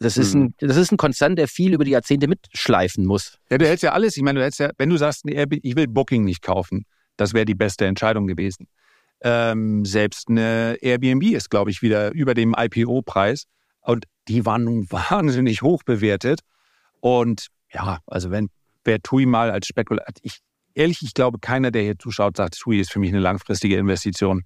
[0.00, 0.54] das ist, ein, hm.
[0.58, 3.38] das ist ein Konzern, der viel über die Jahrzehnte mitschleifen muss.
[3.48, 4.16] Ja, du hältst ja alles.
[4.16, 6.84] Ich meine, du hältst ja, wenn du sagst, ich will Booking nicht kaufen,
[7.16, 8.66] das wäre die beste Entscheidung gewesen.
[9.22, 13.44] Ähm, selbst eine Airbnb ist, glaube ich, wieder über dem IPO-Preis.
[13.80, 16.40] Und die waren nun wahnsinnig hoch bewertet.
[17.00, 18.48] Und ja, also wenn
[18.84, 20.38] wer TUI mal als Spekulat, ich
[20.74, 24.44] ehrlich, ich glaube, keiner, der hier zuschaut, sagt, TUI ist für mich eine langfristige Investition.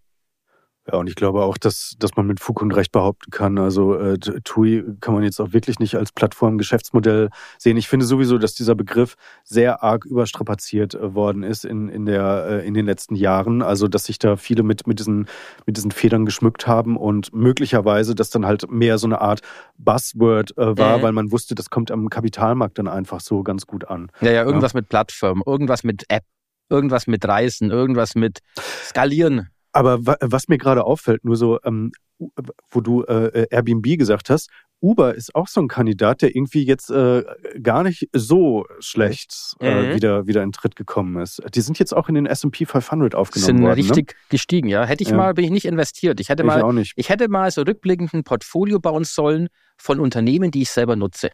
[0.87, 3.95] Ja, und ich glaube auch, dass, dass man mit Fug und Recht behaupten kann, also
[3.97, 7.29] äh, TUI kann man jetzt auch wirklich nicht als Plattform-Geschäftsmodell
[7.59, 7.77] sehen.
[7.77, 12.47] Ich finde sowieso, dass dieser Begriff sehr arg überstrapaziert äh, worden ist in, in, der,
[12.49, 13.61] äh, in den letzten Jahren.
[13.61, 15.27] Also, dass sich da viele mit, mit, diesen,
[15.67, 19.41] mit diesen Federn geschmückt haben und möglicherweise das dann halt mehr so eine Art
[19.77, 21.03] Buzzword äh, war, mhm.
[21.03, 24.11] weil man wusste, das kommt am Kapitalmarkt dann einfach so ganz gut an.
[24.23, 24.79] Ja, ja, irgendwas ja.
[24.79, 26.25] mit Plattform, irgendwas mit App,
[26.71, 29.51] irgendwas mit Reisen, irgendwas mit Skalieren.
[29.73, 31.93] Aber was mir gerade auffällt, nur so, ähm,
[32.71, 34.51] wo du äh, Airbnb gesagt hast,
[34.83, 37.23] Uber ist auch so ein Kandidat, der irgendwie jetzt äh,
[37.63, 39.95] gar nicht so schlecht äh, mhm.
[39.95, 41.43] wieder, wieder in Tritt gekommen ist.
[41.55, 43.83] Die sind jetzt auch in den S&P 500 aufgenommen sind worden.
[43.83, 44.27] Sind richtig ne?
[44.31, 44.85] gestiegen, ja.
[44.85, 45.17] Hätte ich ja.
[45.17, 46.19] mal, bin ich nicht investiert.
[46.21, 50.51] Ich hätte ich mal, ich hätte mal so rückblickend ein Portfolio bauen sollen von Unternehmen,
[50.51, 51.31] die ich selber nutze.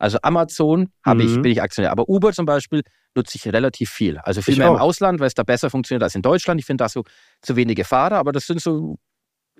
[0.00, 1.28] Also Amazon habe mhm.
[1.28, 1.92] ich, bin ich Aktionär.
[1.92, 2.82] Aber Uber zum Beispiel
[3.14, 4.16] nutze ich relativ viel.
[4.18, 4.76] Also viel ich mehr auch.
[4.76, 6.58] im Ausland, weil es da besser funktioniert als in Deutschland.
[6.58, 7.04] Ich finde da so
[7.42, 8.98] zu wenige Fahrer, aber das sind so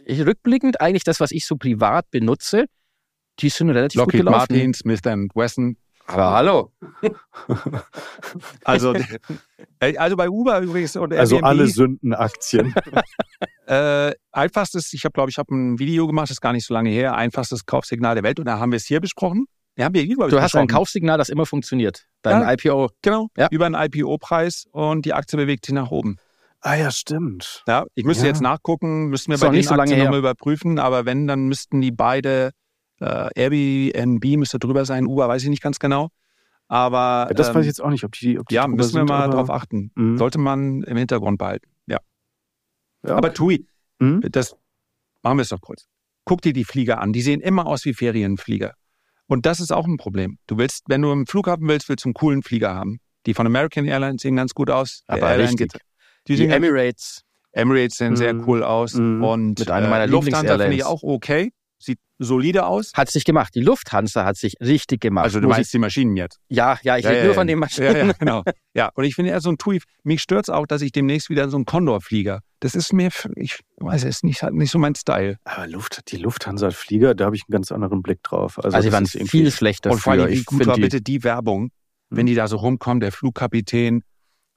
[0.05, 2.65] ich, rückblickend eigentlich das, was ich so privat benutze,
[3.39, 4.47] die sind relativ Lockheed gut gelaufen.
[4.53, 5.77] Martin, Smith Wesson.
[6.07, 6.73] Aber hallo.
[8.65, 8.95] also,
[9.79, 12.75] also bei Uber übrigens und Also Airbnb, alle Sündenaktien.
[13.67, 16.73] äh, einfachstes, ich habe glaube ich habe ein Video gemacht, das ist gar nicht so
[16.73, 19.47] lange her, einfachstes Kaufsignal der Welt und da haben wir es hier besprochen.
[19.81, 22.07] Ja, haben wir hier, du hast ein Kaufsignal, das immer funktioniert.
[22.21, 22.91] Dein ja, IPO.
[23.01, 23.49] Genau, ja.
[23.51, 26.19] über einen IPO-Preis und die Aktie bewegt sich nach oben.
[26.61, 27.65] Ah ja, stimmt.
[27.67, 28.29] Ja, ich müsste ja.
[28.29, 31.93] jetzt nachgucken, müssten wir bei den so Aktien nochmal überprüfen, aber wenn, dann müssten die
[31.93, 32.51] beide,
[33.01, 36.11] äh, Airbnb müsste drüber sein, Uber weiß ich nicht ganz genau.
[36.69, 38.93] Aber Ja, das ähm, weiß ich jetzt auch nicht, ob die, ob die ja, müssen
[38.93, 39.93] wir sind, mal aber- drauf achten.
[39.95, 40.19] Mhm.
[40.19, 41.71] Sollte man im Hintergrund behalten.
[41.87, 42.01] Ja.
[43.07, 43.67] Ja, Aber TUI,
[43.99, 44.21] Mhm.
[44.31, 44.55] das
[45.23, 45.87] machen wir es doch kurz.
[46.27, 47.15] Guck dir die Flieger an.
[47.15, 48.75] Die sehen immer aus wie Ferienflieger.
[49.31, 50.39] Und das ist auch ein Problem.
[50.49, 52.99] Du willst, wenn du im Flughafen willst, willst du einen coolen Flieger haben.
[53.27, 55.03] Die von American Airlines sehen ganz gut aus.
[55.07, 55.73] Aber Airline richtig.
[55.73, 55.81] geht-
[56.27, 57.23] Die, ganz- Emirates,
[57.53, 58.45] Emirates sehen sehr Mhm.
[58.49, 58.95] cool aus.
[58.95, 59.23] Mhm.
[59.23, 61.53] Und Mit einer meiner äh, Lufthansa finde ich auch okay.
[61.83, 62.93] Sieht solide aus.
[62.95, 63.55] hat sich gemacht.
[63.55, 65.25] Die Lufthansa hat sich richtig gemacht.
[65.25, 66.39] Also du meinst die Maschinen jetzt.
[66.49, 67.39] ich, ja, ja, ich Ja, rede ja, nur ja.
[67.41, 67.97] von den Maschinen.
[67.97, 68.43] Ja, ja, genau.
[68.75, 69.81] Ja, und ich finde eher so ein TUI.
[70.05, 72.41] Mich stört es auch, dass ich demnächst wieder so ein Condor-Flieger.
[72.61, 75.39] Das ist mir, ich weiß es nicht, halt nicht so mein Style.
[75.45, 78.59] Aber Luft, die Lufthansa-Flieger, da habe ich einen ganz anderen Blick drauf.
[78.63, 80.83] Also, Also, die das waren viel schlechter Und vor allem, wie Ich gut war die-
[80.83, 81.71] bitte die Werbung,
[82.11, 84.03] wenn die da so rumkommen, der Flugkapitän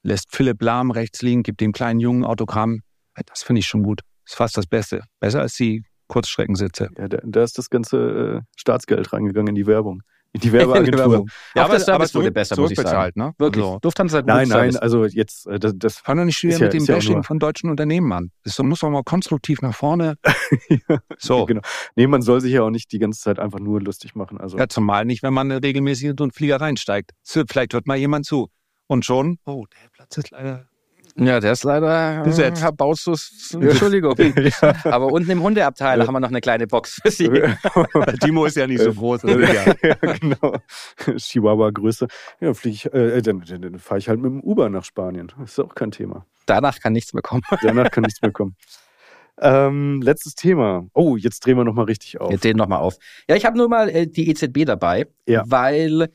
[0.04, 2.82] lässt Philipp Lahm rechts liegen, gibt dem kleinen Jungen Autogramm.
[3.28, 4.02] Das finde ich schon gut.
[4.26, 5.04] ist fast das Beste.
[5.22, 6.89] Besser als die Kurzstreckensitze.
[6.97, 10.01] Ja, da, da ist das ganze äh, Staatsgeld reingegangen in die Werbung.
[10.36, 11.26] In die Werbeagentur.
[11.56, 12.88] Auch der Service wurde besser, muss ich sagen.
[12.89, 13.34] zurückbezahlt, Ne?
[13.38, 13.64] Wirklich.
[13.64, 16.64] Also, Lufthansa hat Nein, nein, also jetzt, äh, das, das fang doch nicht wieder ja-
[16.66, 18.32] mit dem ja Bashing nur- von deutschen Unternehmen an.
[18.43, 20.16] Das muss doch mal konstruktiv nach vorne.
[21.20, 21.45] So.
[21.45, 21.62] genau.
[21.95, 24.39] Nee, man soll sich ja auch nicht die ganze Zeit einfach nur lustig machen.
[24.39, 27.12] Also Ja, zumal nicht, wenn man regelmäßig in so einen Flieger reinsteigt.
[27.22, 28.49] So, Vielleicht hört mal jemand zu.
[28.88, 30.66] Und schon, oh, der Platz ist leider
[31.16, 32.64] Ja, der ist leider Besetzt.
[32.64, 33.55] Herr Bautzus.
[33.59, 34.16] Entschuldigung.
[34.84, 37.30] Aber unten im Hundeabteil haben wir noch eine kleine Box für Sie.
[38.22, 39.22] Timo ist ja nicht so groß.
[39.24, 39.39] ja-
[39.84, 40.57] ja, genau.
[41.18, 42.07] Chihuahua-Größe.
[42.39, 45.32] Ja, fliege ich, äh, dann, dann, dann fahre ich halt mit dem Uber nach Spanien.
[45.39, 46.26] Das ist auch kein Thema.
[46.45, 47.43] Danach kann nichts mehr kommen.
[47.61, 48.55] Danach kann nichts mehr kommen.
[49.39, 50.86] Ähm, letztes Thema.
[50.93, 52.30] Oh, jetzt drehen wir nochmal richtig auf.
[52.32, 52.97] Wir drehen nochmal auf.
[53.28, 55.43] Ja, ich habe nur mal äh, die EZB dabei, Ja.
[55.47, 56.09] weil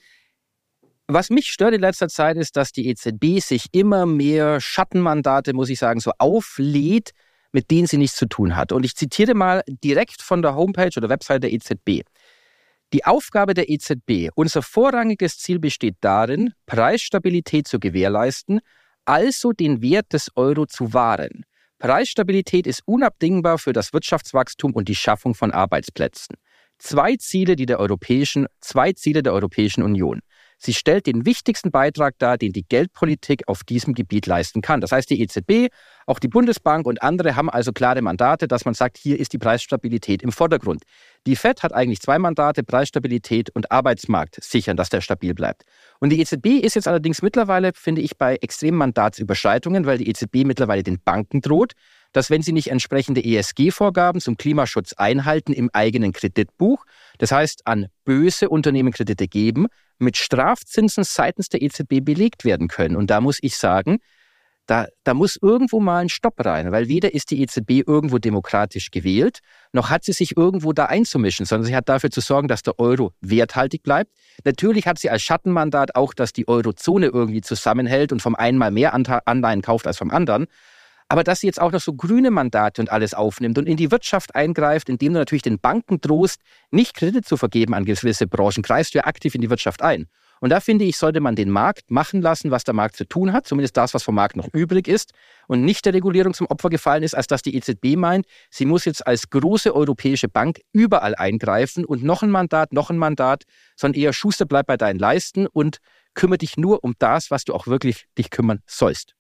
[1.08, 5.70] was mich stört in letzter Zeit ist, dass die EZB sich immer mehr Schattenmandate, muss
[5.70, 7.12] ich sagen, so auflädt,
[7.50, 8.72] mit denen sie nichts zu tun hat.
[8.72, 12.02] Und ich zitiere mal direkt von der Homepage oder Website der EZB.
[12.92, 18.60] Die Aufgabe der EZB, unser vorrangiges Ziel besteht darin, Preisstabilität zu gewährleisten,
[19.06, 21.44] also den Wert des Euro zu wahren.
[21.78, 26.36] Preisstabilität ist unabdingbar für das Wirtschaftswachstum und die Schaffung von Arbeitsplätzen.
[26.78, 30.20] Zwei Ziele, die der europäischen, zwei Ziele der Europäischen Union.
[30.60, 34.80] Sie stellt den wichtigsten Beitrag dar, den die Geldpolitik auf diesem Gebiet leisten kann.
[34.80, 35.72] Das heißt, die EZB,
[36.06, 39.38] auch die Bundesbank und andere haben also klare Mandate, dass man sagt, hier ist die
[39.38, 40.82] Preisstabilität im Vordergrund.
[41.26, 45.64] Die FED hat eigentlich zwei Mandate, Preisstabilität und Arbeitsmarkt sichern, dass der stabil bleibt.
[46.00, 50.44] Und die EZB ist jetzt allerdings mittlerweile, finde ich, bei extremen Mandatsüberschreitungen, weil die EZB
[50.44, 51.74] mittlerweile den Banken droht,
[52.12, 56.84] dass wenn sie nicht entsprechende ESG-Vorgaben zum Klimaschutz einhalten im eigenen Kreditbuch,
[57.18, 59.66] das heißt an böse Unternehmen Kredite geben,
[59.98, 62.96] mit Strafzinsen seitens der EZB belegt werden können.
[62.96, 63.98] Und da muss ich sagen,
[64.68, 68.90] da, da muss irgendwo mal ein Stopp rein, weil weder ist die EZB irgendwo demokratisch
[68.90, 69.38] gewählt,
[69.72, 72.78] noch hat sie sich irgendwo da einzumischen, sondern sie hat dafür zu sorgen, dass der
[72.78, 74.12] Euro werthaltig bleibt.
[74.44, 78.70] Natürlich hat sie als Schattenmandat auch, dass die Eurozone irgendwie zusammenhält und vom einen mal
[78.70, 80.46] mehr Anleihen kauft als vom anderen.
[81.08, 83.90] Aber dass sie jetzt auch noch so grüne Mandate und alles aufnimmt und in die
[83.90, 86.40] Wirtschaft eingreift, indem du natürlich den Banken drohst,
[86.70, 90.06] nicht Kredite zu vergeben an gewisse Branchen, greifst du ja aktiv in die Wirtschaft ein.
[90.40, 93.32] Und da finde ich, sollte man den Markt machen lassen, was der Markt zu tun
[93.32, 95.12] hat, zumindest das, was vom Markt noch übrig ist,
[95.48, 98.84] und nicht der Regulierung zum Opfer gefallen ist, als dass die EZB meint, sie muss
[98.84, 103.44] jetzt als große europäische Bank überall eingreifen und noch ein Mandat, noch ein Mandat,
[103.76, 105.78] sondern eher Schuster bleib bei deinen Leisten und
[106.14, 109.17] kümmere dich nur um das, was du auch wirklich dich kümmern sollst.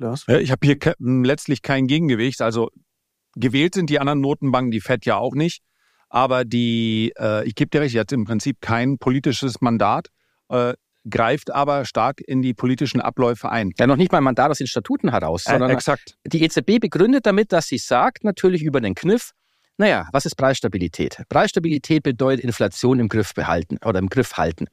[0.00, 0.24] Lars?
[0.28, 2.42] Ich habe hier ke letztlich kein Gegengewicht.
[2.42, 2.70] Also
[3.34, 5.62] gewählt sind die anderen Notenbanken, die FED ja auch nicht.
[6.08, 10.08] Aber die, äh, ich gebe dir recht, die hat im Prinzip kein politisches Mandat,
[10.48, 10.74] äh,
[11.08, 13.72] greift aber stark in die politischen Abläufe ein.
[13.78, 16.16] Ja, noch nicht mal ein Mandat aus den Statuten heraus, Äh, sondern exakt.
[16.24, 19.32] die EZB begründet damit, dass sie sagt, natürlich über den Kniff,
[19.78, 21.22] naja, was ist Preisstabilität?
[21.28, 24.66] Preisstabilität bedeutet Inflation im Griff behalten oder im Griff halten.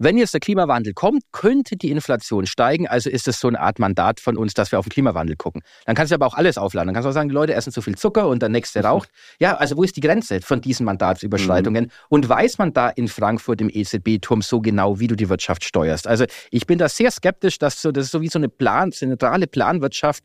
[0.00, 2.86] Wenn jetzt der Klimawandel kommt, könnte die Inflation steigen.
[2.86, 5.62] Also ist es so eine Art Mandat von uns, dass wir auf den Klimawandel gucken.
[5.86, 6.86] Dann kannst du aber auch alles aufladen.
[6.86, 9.08] Dann kannst du auch sagen, die Leute essen zu viel Zucker und der nächste raucht.
[9.40, 11.90] Ja, also wo ist die Grenze von diesen Mandatsüberschreitungen?
[12.08, 16.06] Und weiß man da in Frankfurt im EZB-Turm so genau, wie du die Wirtschaft steuerst?
[16.06, 18.92] Also ich bin da sehr skeptisch, dass so, das ist so wie so eine Plan,
[18.92, 20.22] zentrale Planwirtschaft,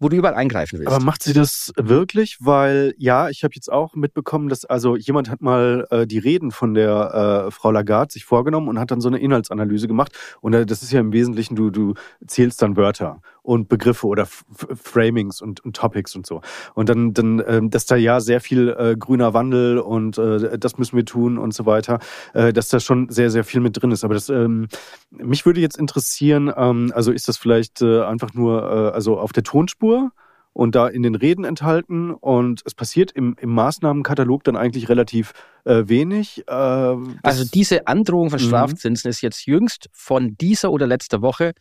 [0.00, 0.90] wo du überall eingreifen willst.
[0.92, 2.38] Aber macht sie das wirklich?
[2.40, 6.50] Weil ja, ich habe jetzt auch mitbekommen, dass also jemand hat mal äh, die Reden
[6.50, 10.12] von der äh, Frau Lagarde sich vorgenommen und hat dann so eine Inhaltsanalyse gemacht.
[10.40, 11.94] Und äh, das ist ja im Wesentlichen, du, du
[12.26, 16.40] zählst dann Wörter und Begriffe oder F Framings und, und Topics und so.
[16.74, 20.78] Und dann, dann ähm, dass da ja sehr viel äh, grüner Wandel und äh, das
[20.78, 21.98] müssen wir tun und so weiter,
[22.34, 24.04] äh, dass da schon sehr, sehr viel mit drin ist.
[24.04, 24.68] Aber das ähm,
[25.10, 29.32] mich würde jetzt interessieren, ähm, also ist das vielleicht äh, einfach nur äh, also auf
[29.32, 30.10] der Tonspur?
[30.52, 32.12] und da in den Reden enthalten.
[32.12, 35.32] Und es passiert im, im Maßnahmenkatalog dann eigentlich relativ
[35.64, 36.44] äh, wenig.
[36.46, 38.46] Äh, also diese Androhung von mhm.
[38.46, 41.52] Strafzinsen ist jetzt jüngst von dieser oder letzter Woche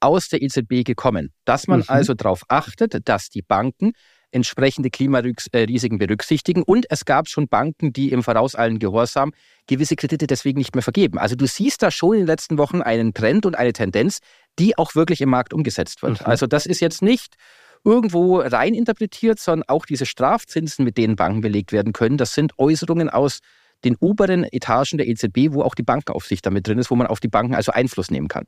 [0.00, 1.32] aus der EZB gekommen.
[1.44, 1.86] Dass man mhm.
[1.88, 3.92] also darauf achtet, dass die Banken
[4.30, 6.62] entsprechende Klimarisiken berücksichtigen.
[6.62, 9.32] Und es gab schon Banken, die im vorauseilenden Gehorsam
[9.66, 11.18] gewisse Kredite deswegen nicht mehr vergeben.
[11.18, 14.18] Also du siehst da schon in den letzten Wochen einen Trend und eine Tendenz,
[14.58, 16.20] die auch wirklich im Markt umgesetzt wird.
[16.20, 16.26] Mhm.
[16.26, 17.36] Also das ist jetzt nicht
[17.84, 22.58] irgendwo rein interpretiert, sondern auch diese Strafzinsen, mit denen Banken belegt werden können, das sind
[22.58, 23.38] Äußerungen aus
[23.84, 27.20] den oberen Etagen der EZB, wo auch die Bankenaufsicht damit drin ist, wo man auf
[27.20, 28.44] die Banken also Einfluss nehmen kann.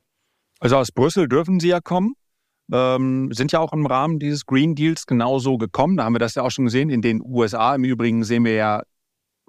[0.61, 2.15] Also aus Brüssel dürfen sie ja kommen
[2.71, 5.97] ähm, sind ja auch im Rahmen dieses Green Deals genauso gekommen.
[5.97, 6.89] Da haben wir das ja auch schon gesehen.
[6.89, 8.83] In den USA im Übrigen sehen wir ja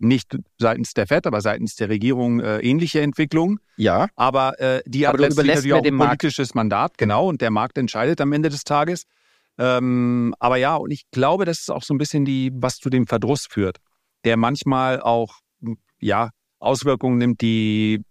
[0.00, 3.60] nicht seitens der FED, aber seitens der Regierung äh, ähnliche Entwicklungen.
[3.76, 4.08] Ja.
[4.16, 6.54] Aber äh, die aber hat letztlich natürlich auch ein politisches Markt.
[6.56, 9.04] Mandat, genau, und der Markt entscheidet am Ende des Tages.
[9.58, 12.90] Ähm, aber ja, und ich glaube, das ist auch so ein bisschen die, was zu
[12.90, 13.78] dem Verdruss führt,
[14.24, 15.36] der manchmal auch
[16.00, 18.02] ja, Auswirkungen nimmt, die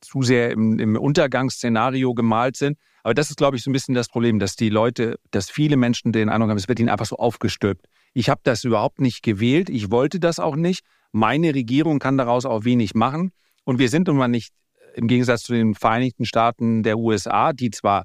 [0.00, 2.78] zu sehr im, im Untergangsszenario gemalt sind.
[3.02, 5.76] Aber das ist, glaube ich, so ein bisschen das Problem, dass die Leute, dass viele
[5.76, 7.86] Menschen den Eindruck haben, es wird ihnen einfach so aufgestülpt.
[8.12, 10.84] Ich habe das überhaupt nicht gewählt, ich wollte das auch nicht.
[11.12, 13.32] Meine Regierung kann daraus auch wenig machen.
[13.64, 14.52] Und wir sind nun mal nicht
[14.94, 18.04] im Gegensatz zu den Vereinigten Staaten der USA, die zwar,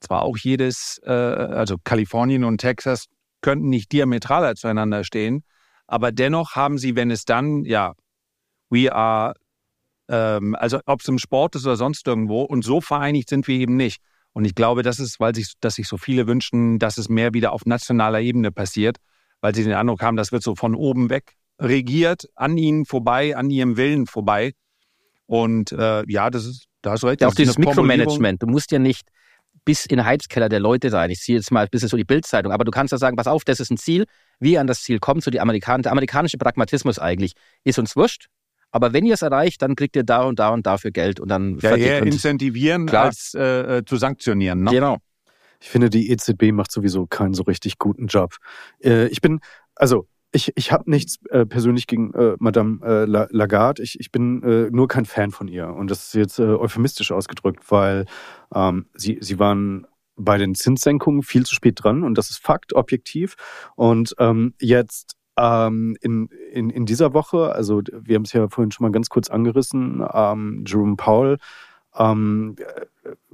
[0.00, 3.06] zwar auch jedes, äh, also Kalifornien und Texas
[3.40, 5.44] könnten nicht diametral zueinander stehen,
[5.86, 7.92] aber dennoch haben sie, wenn es dann, ja,
[8.70, 9.34] we are
[10.08, 12.42] ähm, also ob es im Sport ist oder sonst irgendwo.
[12.42, 14.00] Und so vereinigt sind wir eben nicht.
[14.32, 17.34] Und ich glaube, das ist, weil sich, dass sich so viele wünschen, dass es mehr
[17.34, 18.98] wieder auf nationaler Ebene passiert,
[19.40, 23.36] weil sie den Eindruck haben, das wird so von oben weg regiert, an ihnen vorbei,
[23.36, 24.52] an ihrem Willen vorbei.
[25.26, 27.20] Und äh, ja, das ist, da hast du recht.
[27.20, 28.42] Ja, auch dieses Mikromanagement.
[28.42, 29.08] Du musst ja nicht
[29.64, 31.10] bis in den Heizkeller der Leute sein.
[31.10, 33.26] Ich sehe jetzt mal ein bisschen so die Bildzeitung, aber du kannst ja sagen, pass
[33.26, 34.04] auf, das ist ein Ziel.
[34.40, 37.32] Wie an das Ziel kommt, so die Amerikaner, der amerikanische Pragmatismus eigentlich,
[37.62, 38.26] ist uns wurscht.
[38.74, 41.28] Aber wenn ihr es erreicht, dann kriegt ihr da und da und dafür Geld und
[41.28, 43.04] dann ja, eher incentivieren klar.
[43.04, 44.64] als äh, äh, zu sanktionieren.
[44.64, 44.72] Ne?
[44.72, 44.98] Genau.
[45.60, 48.34] Ich finde, die EZB macht sowieso keinen so richtig guten Job.
[48.82, 49.38] Äh, ich bin,
[49.76, 53.80] also ich, ich habe nichts äh, persönlich gegen äh, Madame äh, Lagarde.
[53.80, 55.68] Ich, ich bin äh, nur kein Fan von ihr.
[55.68, 58.06] Und das ist jetzt äh, euphemistisch ausgedrückt, weil
[58.52, 62.74] ähm, sie, sie waren bei den Zinssenkungen viel zu spät dran und das ist Fakt,
[62.74, 63.36] objektiv.
[63.76, 68.70] Und ähm, jetzt ähm, in, in, in dieser Woche, also wir haben es ja vorhin
[68.70, 71.38] schon mal ganz kurz angerissen, ähm, Jerome Powell
[71.96, 72.56] ähm,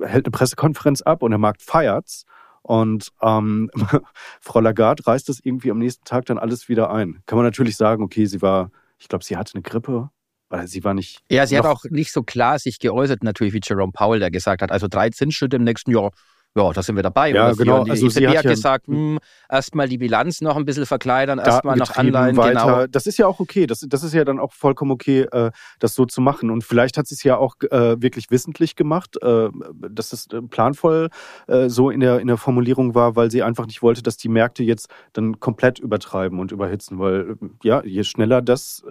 [0.01, 2.25] hält eine Pressekonferenz ab und der Markt feiert's.
[2.63, 3.71] Und ähm,
[4.41, 7.23] Frau Lagarde reißt das irgendwie am nächsten Tag dann alles wieder ein.
[7.27, 10.11] Kann man natürlich sagen, okay, sie war, ich glaube, sie hatte eine Grippe.
[10.51, 11.23] Oder sie war nicht.
[11.31, 14.63] Ja, sie hat auch nicht so klar sich geäußert, natürlich wie Jerome Powell, der gesagt
[14.63, 16.11] hat, also drei Zinsschritte im nächsten Jahr,
[16.57, 17.31] ja, da sind wir dabei.
[17.31, 17.85] Ja, genau.
[17.85, 21.39] Die also EZB hat, hat ja gesagt, hm, erstmal die Bilanz noch ein bisschen verkleinern,
[21.39, 22.37] erstmal noch Anleihen.
[22.37, 22.65] Weiter.
[22.65, 22.87] Genau.
[22.89, 23.69] Das ist ja auch okay.
[23.69, 26.51] Das, das ist ja dann auch vollkommen okay, äh, das so zu machen.
[26.51, 29.49] Und vielleicht hat sie es ja auch äh, wirklich wissentlich gemacht, äh,
[29.89, 31.11] dass es äh, planvoll
[31.47, 34.29] äh, so in der, in der Formulierung war, weil sie einfach nicht wollte, dass die
[34.29, 36.99] Märkte jetzt dann komplett übertreiben und überhitzen.
[36.99, 38.83] Weil, äh, ja, je schneller das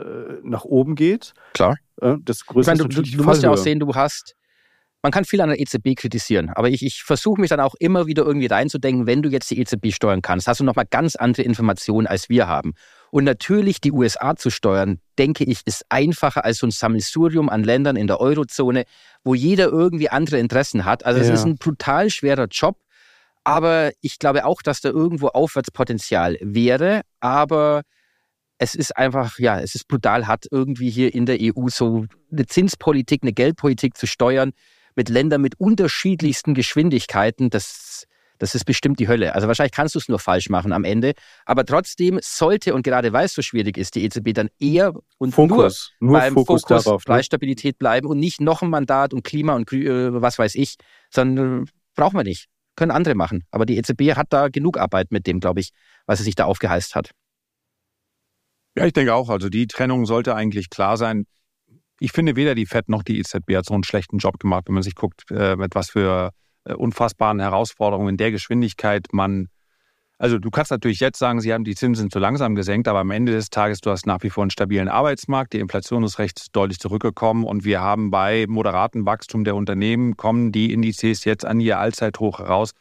[0.43, 1.75] nach oben geht, Klar.
[1.97, 4.35] das größer ich meine, du, du, du musst ja auch sehen, du hast
[5.01, 8.05] man kann viel an der EZB kritisieren, aber ich, ich versuche mich dann auch immer
[8.05, 11.43] wieder irgendwie reinzudenken, wenn du jetzt die EZB steuern kannst, hast du nochmal ganz andere
[11.43, 12.73] Informationen, als wir haben.
[13.11, 17.63] Und natürlich die USA zu steuern, denke ich, ist einfacher als so ein Sammelsurium an
[17.63, 18.83] Ländern in der Eurozone,
[19.23, 21.05] wo jeder irgendwie andere Interessen hat.
[21.05, 21.33] Also es ja.
[21.33, 22.77] ist ein brutal schwerer Job,
[23.43, 27.83] aber ich glaube auch, dass da irgendwo Aufwärtspotenzial wäre, aber
[28.57, 32.45] es ist einfach, ja, es ist brutal hart, irgendwie hier in der EU so eine
[32.45, 34.51] Zinspolitik, eine Geldpolitik zu steuern,
[34.95, 39.35] mit Ländern mit unterschiedlichsten Geschwindigkeiten, das, das ist bestimmt die Hölle.
[39.35, 41.13] Also wahrscheinlich kannst du es nur falsch machen am Ende.
[41.45, 45.33] Aber trotzdem sollte und gerade weil es so schwierig ist, die EZB dann eher und
[45.33, 47.13] Fokus, nur, nur beim Fokus, Fokus darauf, ne?
[47.13, 50.75] Preisstabilität bleiben und nicht noch ein Mandat und Klima und äh, was weiß ich,
[51.09, 51.65] sondern äh,
[51.95, 52.47] brauchen wir nicht.
[52.75, 53.43] Können andere machen.
[53.51, 55.71] Aber die EZB hat da genug Arbeit mit dem, glaube ich,
[56.05, 57.11] was sie sich da aufgeheißt hat.
[58.77, 59.29] Ja, ich denke auch.
[59.29, 61.25] Also die Trennung sollte eigentlich klar sein
[61.99, 64.73] ich finde, weder die FED noch die EZB hat so einen schlechten Job gemacht, wenn
[64.73, 66.31] man sich guckt, äh, mit was für
[66.65, 69.47] äh, unfassbaren Herausforderungen in der Geschwindigkeit man.
[70.17, 73.11] Also du kannst natürlich jetzt sagen, sie haben die Zinsen zu langsam gesenkt, aber am
[73.11, 76.47] Ende des Tages, du hast nach wie vor einen stabilen Arbeitsmarkt, die Inflation ist recht
[76.53, 81.61] deutlich zurückgekommen und wir haben bei moderatem Wachstum der Unternehmen, kommen die Indizes jetzt an
[81.61, 82.71] ihr Allzeithoch heraus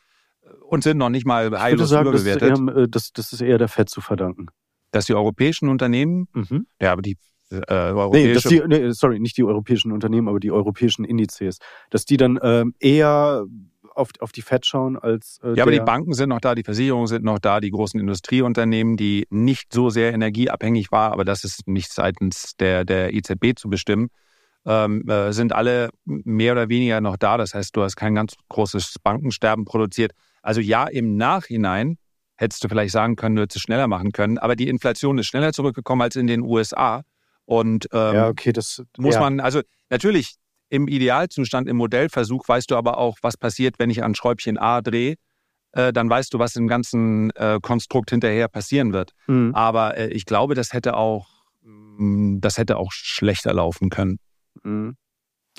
[0.69, 2.51] und sind noch nicht mal heillos überbewertet.
[2.51, 4.47] Das ist, eher, das, das ist eher der FED zu verdanken.
[4.91, 6.66] Dass die europäischen Unternehmen, mhm.
[6.81, 7.19] ja, aber die
[7.51, 11.59] äh, nee, dass die, nee, sorry, nicht die europäischen Unternehmen, aber die europäischen Indizes,
[11.90, 13.46] dass die dann ähm, eher
[13.94, 15.40] auf, auf die Fed schauen als.
[15.42, 17.99] Äh, ja, aber die Banken sind noch da, die Versicherungen sind noch da, die großen
[17.99, 23.59] Industrieunternehmen, die nicht so sehr energieabhängig waren, aber das ist nicht seitens der, der EZB
[23.59, 24.09] zu bestimmen,
[24.64, 27.36] ähm, äh, sind alle mehr oder weniger noch da.
[27.36, 30.12] Das heißt, du hast kein ganz großes Bankensterben produziert.
[30.42, 31.99] Also ja, im Nachhinein
[32.36, 35.26] hättest du vielleicht sagen können, du hättest es schneller machen können, aber die Inflation ist
[35.26, 37.03] schneller zurückgekommen als in den USA.
[37.49, 39.20] Und ähm, ja, okay, das muss ja.
[39.20, 40.34] man, also natürlich
[40.68, 44.82] im Idealzustand, im Modellversuch, weißt du aber auch, was passiert, wenn ich an Schräubchen A
[44.82, 45.14] drehe.
[45.72, 49.12] Äh, dann weißt du, was im ganzen äh, Konstrukt hinterher passieren wird.
[49.28, 49.55] Mhm.
[49.55, 51.26] Aber äh, ich glaube, das hätte auch,
[51.62, 54.18] mh, mm, das hätte auch schlechter laufen können.
[54.62, 54.99] Mhm.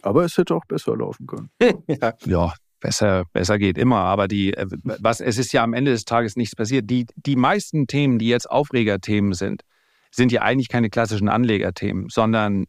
[0.03, 1.49] Aber es hätte auch besser laufen können.
[1.87, 2.13] ja.
[2.23, 4.01] ja, besser, besser geht immer.
[4.01, 6.87] Aber die, äh, was, es ist ja am Ende des Tages nichts passiert.
[6.87, 9.63] Die, die meisten Themen, die jetzt Aufregerthemen sind,
[10.11, 12.65] sind ja eigentlich keine klassischen Anlegerthemen, sondern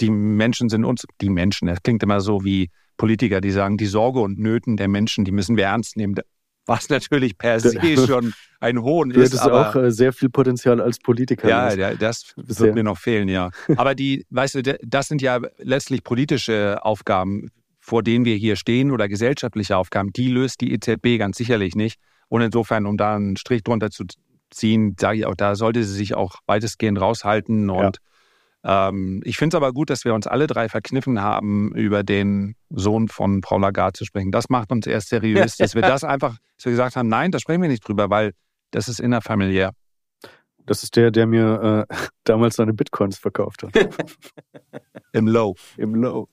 [0.00, 3.86] die Menschen sind uns, die Menschen, das klingt immer so wie Politiker, die sagen, die
[3.86, 6.14] Sorge und Nöten der Menschen, die müssen wir ernst nehmen.
[6.66, 9.34] Was natürlich per se schon ein Hohn du ist.
[9.34, 11.48] Du auch äh, sehr viel Potenzial als Politiker.
[11.48, 12.66] Ja, ja das sehr.
[12.66, 13.50] wird mir noch fehlen, ja.
[13.76, 18.90] Aber die, weißt du, das sind ja letztlich politische Aufgaben, vor denen wir hier stehen
[18.92, 20.12] oder gesellschaftliche Aufgaben.
[20.12, 21.98] Die löst die EZB ganz sicherlich nicht.
[22.28, 24.04] Und insofern, um da einen Strich drunter zu
[24.54, 27.70] ziehen, sage ich auch, da sollte sie sich auch weitestgehend raushalten.
[27.70, 27.98] Und
[28.64, 28.88] ja.
[28.88, 32.56] ähm, ich finde es aber gut, dass wir uns alle drei verkniffen haben, über den
[32.70, 34.32] Sohn von Frau Lagarde zu sprechen.
[34.32, 37.38] Das macht uns erst seriös, dass wir das einfach, dass wir gesagt haben, nein, da
[37.38, 38.32] sprechen wir nicht drüber, weil
[38.70, 39.72] das ist innerfamiliär.
[40.66, 41.94] Das ist der, der mir äh,
[42.24, 43.72] damals seine Bitcoins verkauft hat.
[45.12, 45.54] Im Low.
[45.76, 46.28] Im Low.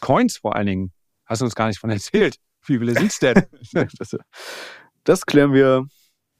[0.00, 0.92] Coins vor allen Dingen.
[1.26, 2.36] Hast du uns gar nicht von erzählt.
[2.66, 3.42] Wie viele sind es denn?
[3.72, 4.16] das,
[5.04, 5.86] das klären wir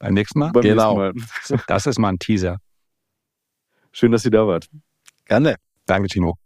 [0.00, 0.50] beim nächsten Mal?
[0.50, 1.12] Beim genau.
[1.12, 1.64] Nächsten Mal.
[1.68, 2.58] Das ist mal ein Teaser.
[3.92, 4.66] Schön, dass ihr da wart.
[5.26, 5.56] Gerne.
[5.86, 6.36] Danke, Timo.